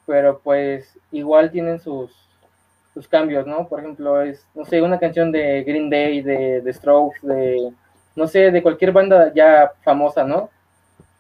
Pero 0.05 0.39
pues 0.45 0.99
igual 1.13 1.51
tienen 1.51 1.81
sus, 1.81 2.13
sus 2.93 3.09
cambios, 3.09 3.47
¿no? 3.47 3.67
Por 3.69 3.81
ejemplo, 3.81 4.21
es, 4.21 4.47
no 4.55 4.67
sé, 4.67 4.83
una 4.83 4.99
canción 4.99 5.33
de 5.33 5.65
Green 5.65 5.89
Day, 5.89 6.21
de, 6.21 6.61
de 6.61 6.73
Strokes, 6.75 7.21
de, 7.23 7.73
no 8.15 8.29
sé, 8.29 8.51
de 8.51 8.63
cualquier 8.63 8.93
banda 8.93 9.33
ya 9.35 9.73
famosa, 9.83 10.25
¿no? 10.25 10.51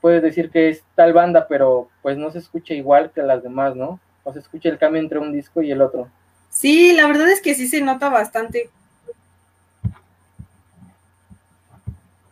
Puedes 0.04 0.22
decir 0.22 0.50
que 0.50 0.68
es 0.68 0.82
tal 0.94 1.14
banda, 1.14 1.48
pero 1.48 1.88
pues 2.02 2.18
no 2.18 2.30
se 2.30 2.36
escucha 2.36 2.74
igual 2.74 3.10
que 3.10 3.22
las 3.22 3.42
demás, 3.42 3.74
¿no? 3.74 3.98
O 4.22 4.34
se 4.34 4.38
escucha 4.38 4.68
el 4.68 4.76
cambio 4.76 5.00
entre 5.00 5.18
un 5.18 5.32
disco 5.32 5.62
y 5.62 5.70
el 5.70 5.80
otro. 5.80 6.10
Sí, 6.50 6.92
la 6.92 7.06
verdad 7.06 7.30
es 7.30 7.40
que 7.40 7.54
sí 7.54 7.66
se 7.66 7.80
nota 7.80 8.10
bastante. 8.10 8.68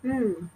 Mm. 0.03 0.51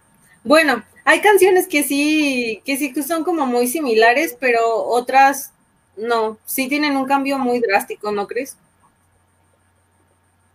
Bueno, 0.45 0.85
hay 1.07 1.23
canciones 1.23 1.67
que 1.67 1.85
sí, 1.85 2.61
que 2.67 2.77
sí 2.77 2.93
son 3.03 3.25
como 3.25 3.47
muy 3.47 3.67
similares, 3.67 4.37
pero 4.39 4.85
otras 4.85 5.55
no, 5.97 6.37
sí 6.45 6.69
tienen 6.69 6.99
un 6.99 7.07
cambio 7.07 7.39
muy 7.39 7.61
drástico, 7.61 8.13
¿no 8.13 8.27
crees? 8.27 8.59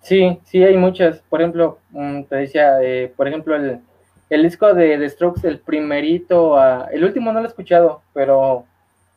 Sí, 0.04 0.38
sí 0.46 0.64
hay 0.64 0.78
muchas. 0.78 1.24
Por 1.28 1.42
ejemplo, 1.42 1.80
mm, 1.90 2.22
te 2.26 2.36
decía, 2.36 2.78
eh, 2.84 3.12
por 3.18 3.28
ejemplo, 3.28 3.56
el, 3.56 3.82
el 4.32 4.44
disco 4.44 4.74
de 4.74 4.98
The 4.98 5.10
Strokes, 5.10 5.46
el 5.46 5.60
primerito, 5.60 6.58
el 6.90 7.04
último 7.04 7.34
no 7.34 7.42
lo 7.42 7.46
he 7.46 7.50
escuchado, 7.50 8.02
pero 8.14 8.66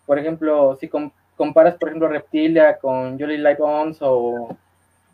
por 0.07 0.19
ejemplo, 0.19 0.77
si 0.81 0.91
comparas, 1.37 1.77
por 1.77 1.89
ejemplo, 1.89 2.09
Reptilia 2.09 2.77
con 2.79 3.17
Jolly 3.17 3.39
Light 3.39 3.59
Bones 3.59 3.99
o 4.01 4.57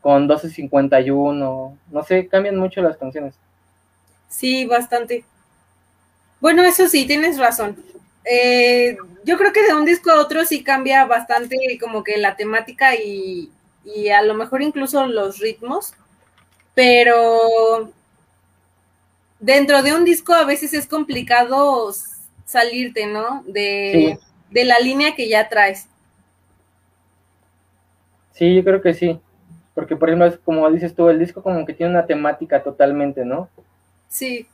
con 0.01 0.23
1251, 0.23 1.79
no 1.91 2.03
sé, 2.03 2.27
cambian 2.29 2.57
mucho 2.57 2.81
las 2.81 2.97
canciones. 2.97 3.35
Sí, 4.27 4.65
bastante. 4.65 5.23
Bueno, 6.41 6.63
eso 6.63 6.89
sí, 6.89 7.07
tienes 7.07 7.39
razón. 7.39 7.77
Eh, 8.25 8.97
yo 9.25 9.37
creo 9.37 9.53
que 9.53 9.65
de 9.65 9.75
un 9.75 9.85
disco 9.85 10.11
a 10.11 10.21
otro 10.21 10.47
sí 10.47 10.65
cambia 10.65 11.05
bastante 11.05 11.59
como 11.79 12.03
que 12.05 12.17
la 12.17 12.37
temática 12.37 12.95
y 12.95 13.51
a 14.17 14.23
lo 14.23 14.33
mejor 14.33 14.63
incluso 14.63 15.07
los 15.07 15.41
ritmos, 15.41 15.93
pero 16.75 17.93
dentro 19.41 19.83
de 19.83 19.95
un 19.95 20.05
disco 20.05 20.35
a 20.35 20.45
veces 20.45 20.73
es 20.75 20.87
complicado 20.87 21.93
salirte, 22.45 23.07
¿no? 23.07 23.43
De, 23.47 24.19
la 24.53 24.79
línea 24.79 25.15
que 25.15 25.29
ya 25.29 25.49
traes. 25.49 25.87
Sí, 28.33 28.55
yo 28.55 28.65
creo 28.65 28.83
que 28.83 28.95
sí. 28.95 29.21
Porque, 29.75 29.97
por 29.97 30.09
ejemplo, 30.09 30.27
es 30.27 30.39
como 30.39 30.71
dices 30.71 30.95
tú, 30.95 31.09
el 31.09 31.19
disco 31.19 31.43
como 31.43 31.65
que 31.65 31.73
tiene 31.73 31.93
una 31.93 32.07
temática 32.07 32.63
totalmente, 32.63 33.25
¿no? 33.25 33.49
Sí. 34.09 34.47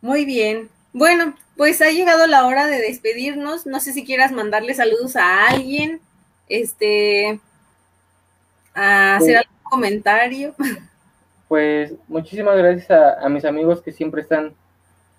Muy 0.00 0.24
bien. 0.24 0.68
Bueno, 0.92 1.34
pues 1.56 1.80
ha 1.80 1.90
llegado 1.90 2.26
la 2.26 2.46
hora 2.46 2.66
de 2.66 2.80
despedirnos. 2.80 3.66
No 3.66 3.80
sé 3.80 3.92
si 3.92 4.04
quieras 4.04 4.32
mandarle 4.32 4.74
saludos 4.74 5.16
a 5.16 5.46
alguien, 5.46 6.00
este, 6.48 7.40
a 8.74 9.16
hacer 9.16 9.38
algún 9.38 9.62
comentario. 9.62 10.54
pues 11.48 11.94
muchísimas 12.08 12.56
gracias 12.58 12.90
a, 12.90 13.28
mis 13.28 13.44
amigos 13.44 13.80
que 13.82 13.92
siempre 13.92 14.20
están, 14.20 14.54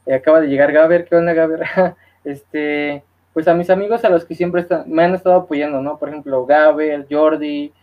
eh, 0.05 0.13
acaba 0.13 0.39
de 0.41 0.47
llegar 0.47 0.71
Gaber, 0.71 1.05
¿qué 1.05 1.15
onda 1.15 1.33
Gaber? 1.33 1.63
este, 2.23 3.03
pues 3.33 3.47
a 3.47 3.53
mis 3.53 3.69
amigos 3.69 4.05
a 4.05 4.09
los 4.09 4.25
que 4.25 4.35
siempre 4.35 4.61
están, 4.61 4.83
me 4.87 5.03
han 5.03 5.15
estado 5.15 5.35
apoyando, 5.35 5.81
¿no? 5.81 5.97
Por 5.97 6.09
ejemplo, 6.09 6.45
Gaber, 6.45 7.07
Jordi, 7.09 7.73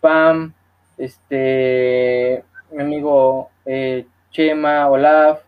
Pam, 0.00 0.52
este, 0.98 2.44
mi 2.70 2.82
amigo 2.82 3.50
eh, 3.64 4.06
Chema, 4.30 4.88
Olaf, 4.88 5.42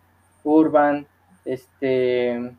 Urban, 0.45 1.07
este, 1.45 2.53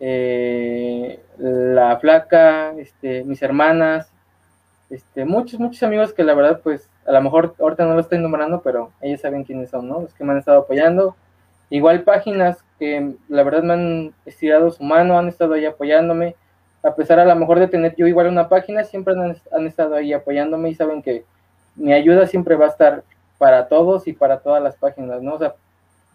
eh, 0.00 1.20
la 1.38 1.98
flaca, 1.98 2.72
este, 2.78 3.22
mis 3.24 3.40
hermanas, 3.42 4.10
este, 4.90 5.24
muchos, 5.24 5.60
muchos 5.60 5.82
amigos 5.84 6.12
que 6.12 6.24
la 6.24 6.34
verdad, 6.34 6.60
pues, 6.62 6.88
a 7.10 7.12
lo 7.12 7.22
mejor 7.22 7.56
ahorita 7.58 7.84
no 7.86 7.94
lo 7.94 8.00
estoy 8.00 8.18
nombrando, 8.18 8.62
pero 8.62 8.92
ellos 9.00 9.20
saben 9.20 9.42
quiénes 9.42 9.70
son, 9.70 9.88
¿no? 9.88 10.02
Los 10.02 10.14
que 10.14 10.22
me 10.22 10.30
han 10.30 10.38
estado 10.38 10.60
apoyando. 10.60 11.16
Igual 11.68 12.04
páginas 12.04 12.64
que 12.78 13.14
la 13.28 13.42
verdad 13.42 13.64
me 13.64 13.72
han 13.72 14.14
estirado 14.26 14.70
su 14.70 14.84
mano, 14.84 15.18
han 15.18 15.26
estado 15.26 15.54
ahí 15.54 15.66
apoyándome. 15.66 16.36
A 16.84 16.94
pesar 16.94 17.18
a 17.18 17.24
lo 17.24 17.34
mejor 17.34 17.58
de 17.58 17.66
tener 17.66 17.96
yo 17.96 18.06
igual 18.06 18.28
una 18.28 18.48
página, 18.48 18.84
siempre 18.84 19.14
han, 19.14 19.66
estado 19.66 19.96
ahí 19.96 20.12
apoyándome 20.12 20.70
y 20.70 20.76
saben 20.76 21.02
que 21.02 21.24
mi 21.74 21.92
ayuda 21.92 22.28
siempre 22.28 22.54
va 22.54 22.66
a 22.66 22.70
estar 22.70 23.02
para 23.38 23.66
todos 23.66 24.06
y 24.06 24.12
para 24.12 24.38
todas 24.38 24.62
las 24.62 24.76
páginas, 24.76 25.20
¿no? 25.20 25.34
O 25.34 25.38
sea, 25.38 25.54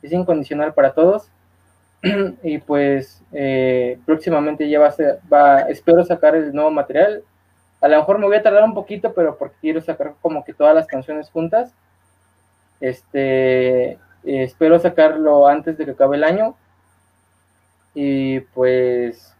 es 0.01 0.13
incondicional 0.13 0.73
para 0.73 0.93
todos. 0.93 1.29
y 2.43 2.59
pues 2.59 3.21
eh, 3.33 3.99
próximamente 4.05 4.69
ya 4.69 4.79
va 4.79 4.87
a 4.87 4.91
ser, 4.91 5.19
va, 5.31 5.61
espero 5.63 6.05
sacar 6.05 6.35
el 6.35 6.53
nuevo 6.53 6.71
material 6.71 7.21
a 7.81 7.87
lo 7.87 7.97
mejor 7.97 8.19
me 8.19 8.25
voy 8.25 8.35
a 8.37 8.43
tardar 8.43 8.63
un 8.63 8.73
poquito, 8.73 9.13
pero 9.13 9.37
porque 9.37 9.55
quiero 9.61 9.81
sacar 9.81 10.13
como 10.21 10.43
que 10.43 10.53
todas 10.53 10.73
las 10.73 10.87
canciones 10.87 11.29
juntas. 11.29 11.71
Este, 12.79 13.97
espero 14.23 14.79
sacarlo 14.79 15.47
antes 15.47 15.77
de 15.77 15.85
que 15.85 15.91
acabe 15.91 16.17
el 16.17 16.23
año. 16.23 16.55
Y 17.93 18.39
pues 18.39 19.33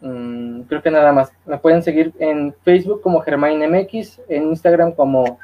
mm, 0.00 0.62
creo 0.62 0.82
que 0.82 0.90
nada 0.90 1.12
más. 1.12 1.32
Me 1.46 1.58
pueden 1.58 1.82
seguir 1.82 2.12
en 2.18 2.54
Facebook 2.64 3.02
como 3.02 3.22
MX, 3.22 4.20
en 4.28 4.44
Instagram 4.44 4.92
como 4.92 5.38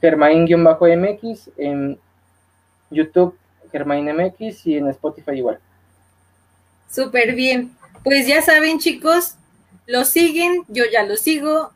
Germain-MX, 0.00 1.50
en 1.56 1.98
YouTube 2.90 3.36
MX 3.72 4.66
y 4.66 4.76
en 4.76 4.88
Spotify 4.88 5.32
igual. 5.32 5.58
Súper 6.90 7.34
bien. 7.34 7.72
Pues 8.04 8.26
ya 8.26 8.42
saben, 8.42 8.78
chicos, 8.78 9.36
lo 9.86 10.04
siguen, 10.04 10.64
yo 10.68 10.84
ya 10.92 11.04
lo 11.04 11.16
sigo, 11.16 11.72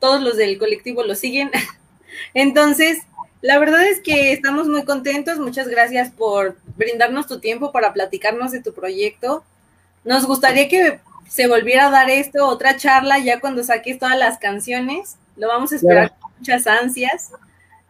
todos 0.00 0.20
los 0.20 0.36
del 0.36 0.58
colectivo 0.58 1.04
lo 1.04 1.14
siguen. 1.14 1.50
Entonces, 2.34 2.98
la 3.42 3.58
verdad 3.58 3.86
es 3.86 4.00
que 4.00 4.32
estamos 4.32 4.66
muy 4.66 4.84
contentos. 4.84 5.38
Muchas 5.38 5.68
gracias 5.68 6.10
por 6.10 6.56
brindarnos 6.76 7.26
tu 7.26 7.38
tiempo 7.38 7.70
para 7.70 7.92
platicarnos 7.92 8.50
de 8.50 8.62
tu 8.62 8.74
proyecto. 8.74 9.44
Nos 10.04 10.26
gustaría 10.26 10.68
que 10.68 11.00
se 11.28 11.46
volviera 11.46 11.86
a 11.86 11.90
dar 11.90 12.10
esto, 12.10 12.46
otra 12.46 12.76
charla 12.76 13.18
ya 13.18 13.38
cuando 13.38 13.62
saques 13.62 13.98
todas 13.98 14.18
las 14.18 14.38
canciones. 14.38 15.16
Lo 15.36 15.46
vamos 15.46 15.72
a 15.72 15.76
esperar 15.76 16.12
con 16.18 16.32
muchas 16.38 16.66
ansias. 16.66 17.30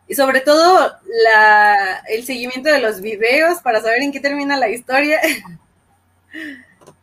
Y 0.06 0.14
sobre 0.14 0.40
todo 0.40 0.92
la, 1.24 2.02
el 2.08 2.24
seguimiento 2.24 2.68
de 2.68 2.80
los 2.80 3.00
videos 3.00 3.60
para 3.60 3.80
saber 3.80 4.02
en 4.02 4.12
qué 4.12 4.20
termina 4.20 4.56
la 4.56 4.68
historia. 4.68 5.20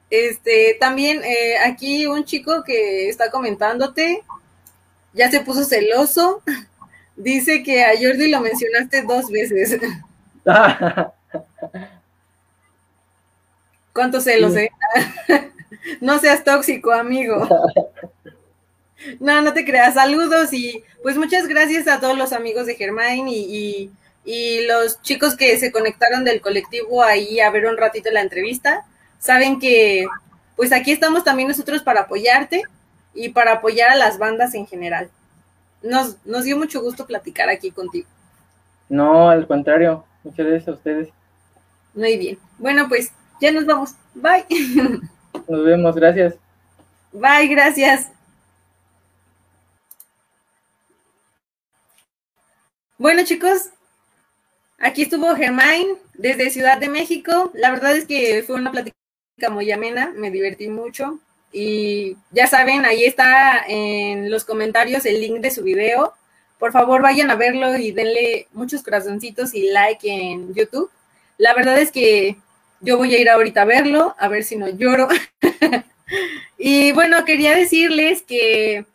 Este, 0.10 0.78
también 0.80 1.22
eh, 1.26 1.58
aquí 1.58 2.08
un 2.08 2.24
chico 2.24 2.64
que 2.64 3.10
está 3.10 3.30
comentándote, 3.30 4.24
ya 5.18 5.30
se 5.30 5.42
puso 5.42 5.64
celoso. 5.64 6.42
Dice 7.16 7.64
que 7.64 7.84
a 7.84 7.92
Jordi 8.00 8.30
lo 8.30 8.40
mencionaste 8.42 9.02
dos 9.02 9.30
veces. 9.30 9.80
¿Cuántos 13.94 14.24
celos, 14.26 14.56
eh? 14.56 14.70
no 16.02 16.20
seas 16.20 16.44
tóxico, 16.44 16.92
amigo. 16.92 17.48
No, 19.20 19.42
no 19.44 19.54
te 19.54 19.64
creas. 19.64 19.94
Saludos 19.94 20.52
y 20.52 20.84
pues 21.04 21.18
muchas 21.18 21.48
gracias 21.48 21.88
a 21.88 22.00
todos 22.00 22.18
los 22.18 22.34
amigos 22.34 22.66
de 22.66 22.74
Germain 22.74 23.28
y, 23.28 23.92
y, 24.26 24.66
los 24.66 25.00
chicos 25.04 25.38
que 25.38 25.58
se 25.60 25.72
conectaron 25.72 26.24
del 26.26 26.42
colectivo 26.42 27.04
ahí 27.04 27.40
a 27.40 27.52
ver 27.52 27.68
un 27.68 27.78
ratito 27.78 28.10
la 28.10 28.22
entrevista. 28.22 28.86
Saben 29.20 29.60
que 29.60 30.08
pues 30.56 30.74
aquí 30.74 30.92
estamos 30.92 31.24
también 31.24 31.48
nosotros 31.48 31.84
para 31.84 32.02
apoyarte 32.02 32.64
y 33.18 33.30
para 33.30 33.54
apoyar 33.54 33.90
a 33.90 33.96
las 33.96 34.20
bandas 34.20 34.54
en 34.54 34.68
general. 34.68 35.10
Nos, 35.82 36.24
nos 36.26 36.44
dio 36.44 36.56
mucho 36.56 36.82
gusto 36.82 37.08
platicar 37.08 37.50
aquí 37.50 37.72
contigo. 37.72 38.08
No, 38.90 39.30
al 39.30 39.48
contrario. 39.48 40.06
Muchas 40.24 40.46
gracias 40.46 40.68
a 40.68 40.72
ustedes. 40.72 41.10
Muy 41.94 42.18
bien. 42.18 42.38
Bueno, 42.60 42.88
pues 42.88 43.12
ya 43.42 43.52
nos 43.52 43.66
vamos. 43.66 43.96
Bye. 44.14 44.46
Nos 45.48 45.64
vemos, 45.64 45.96
gracias. 45.96 46.36
Bye, 47.12 47.48
gracias. 47.48 48.12
Bueno, 52.98 53.24
chicos, 53.24 53.70
aquí 54.80 55.04
estuvo 55.04 55.36
Germain 55.36 55.98
desde 56.16 56.50
Ciudad 56.50 56.80
de 56.80 56.90
México. 56.90 57.52
La 57.54 57.72
verdad 57.72 57.96
es 57.96 58.06
que 58.06 58.44
fue 58.46 58.56
una 58.56 58.72
plática 58.72 58.96
muy 59.52 59.72
amena, 59.72 60.12
me 60.16 60.32
divertí 60.32 60.68
mucho. 60.68 61.20
Y 61.52 62.18
ya 62.32 62.48
saben, 62.48 62.86
ahí 62.86 63.06
está 63.06 63.64
en 63.68 64.30
los 64.30 64.46
comentarios 64.46 65.06
el 65.06 65.22
link 65.22 65.40
de 65.40 65.52
su 65.52 65.64
video. 65.64 66.14
Por 66.60 66.72
favor, 66.72 67.02
vayan 67.02 67.30
a 67.32 67.36
verlo 67.36 67.78
y 67.78 67.92
denle 67.92 68.48
muchos 68.54 68.84
corazoncitos 68.84 69.54
y 69.54 69.70
like 69.70 70.10
en 70.10 70.54
YouTube. 70.54 70.90
La 71.38 71.54
verdad 71.54 71.80
es 71.80 71.92
que 71.92 72.38
yo 72.82 72.98
voy 72.98 73.14
a 73.16 73.20
ir 73.20 73.30
ahorita 73.30 73.62
a 73.62 73.66
verlo, 73.66 74.16
a 74.18 74.28
ver 74.28 74.44
si 74.44 74.56
no 74.56 74.68
lloro. 74.68 75.08
y 76.58 76.92
bueno, 76.94 77.26
quería 77.26 77.56
decirles 77.56 78.22
que 78.24 78.86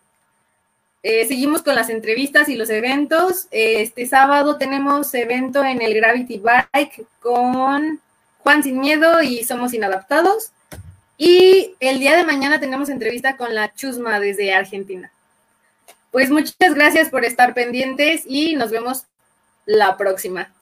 eh, 1.04 1.26
seguimos 1.26 1.62
con 1.62 1.74
las 1.74 1.88
entrevistas 1.88 2.48
y 2.48 2.56
los 2.56 2.70
eventos. 2.70 3.48
Este 3.50 4.06
sábado 4.06 4.56
tenemos 4.56 5.12
evento 5.14 5.64
en 5.64 5.82
el 5.82 5.94
Gravity 5.94 6.38
Bike 6.40 7.06
con 7.20 8.00
Juan 8.38 8.62
Sin 8.62 8.80
Miedo 8.80 9.22
y 9.22 9.44
Somos 9.44 9.74
Inadaptados. 9.74 10.52
Y 11.24 11.76
el 11.78 12.00
día 12.00 12.16
de 12.16 12.24
mañana 12.24 12.58
tenemos 12.58 12.88
entrevista 12.88 13.36
con 13.36 13.54
la 13.54 13.72
Chusma 13.72 14.18
desde 14.18 14.52
Argentina. 14.52 15.12
Pues 16.10 16.30
muchas 16.30 16.74
gracias 16.74 17.10
por 17.10 17.24
estar 17.24 17.54
pendientes 17.54 18.24
y 18.26 18.56
nos 18.56 18.72
vemos 18.72 19.04
la 19.64 19.96
próxima. 19.96 20.52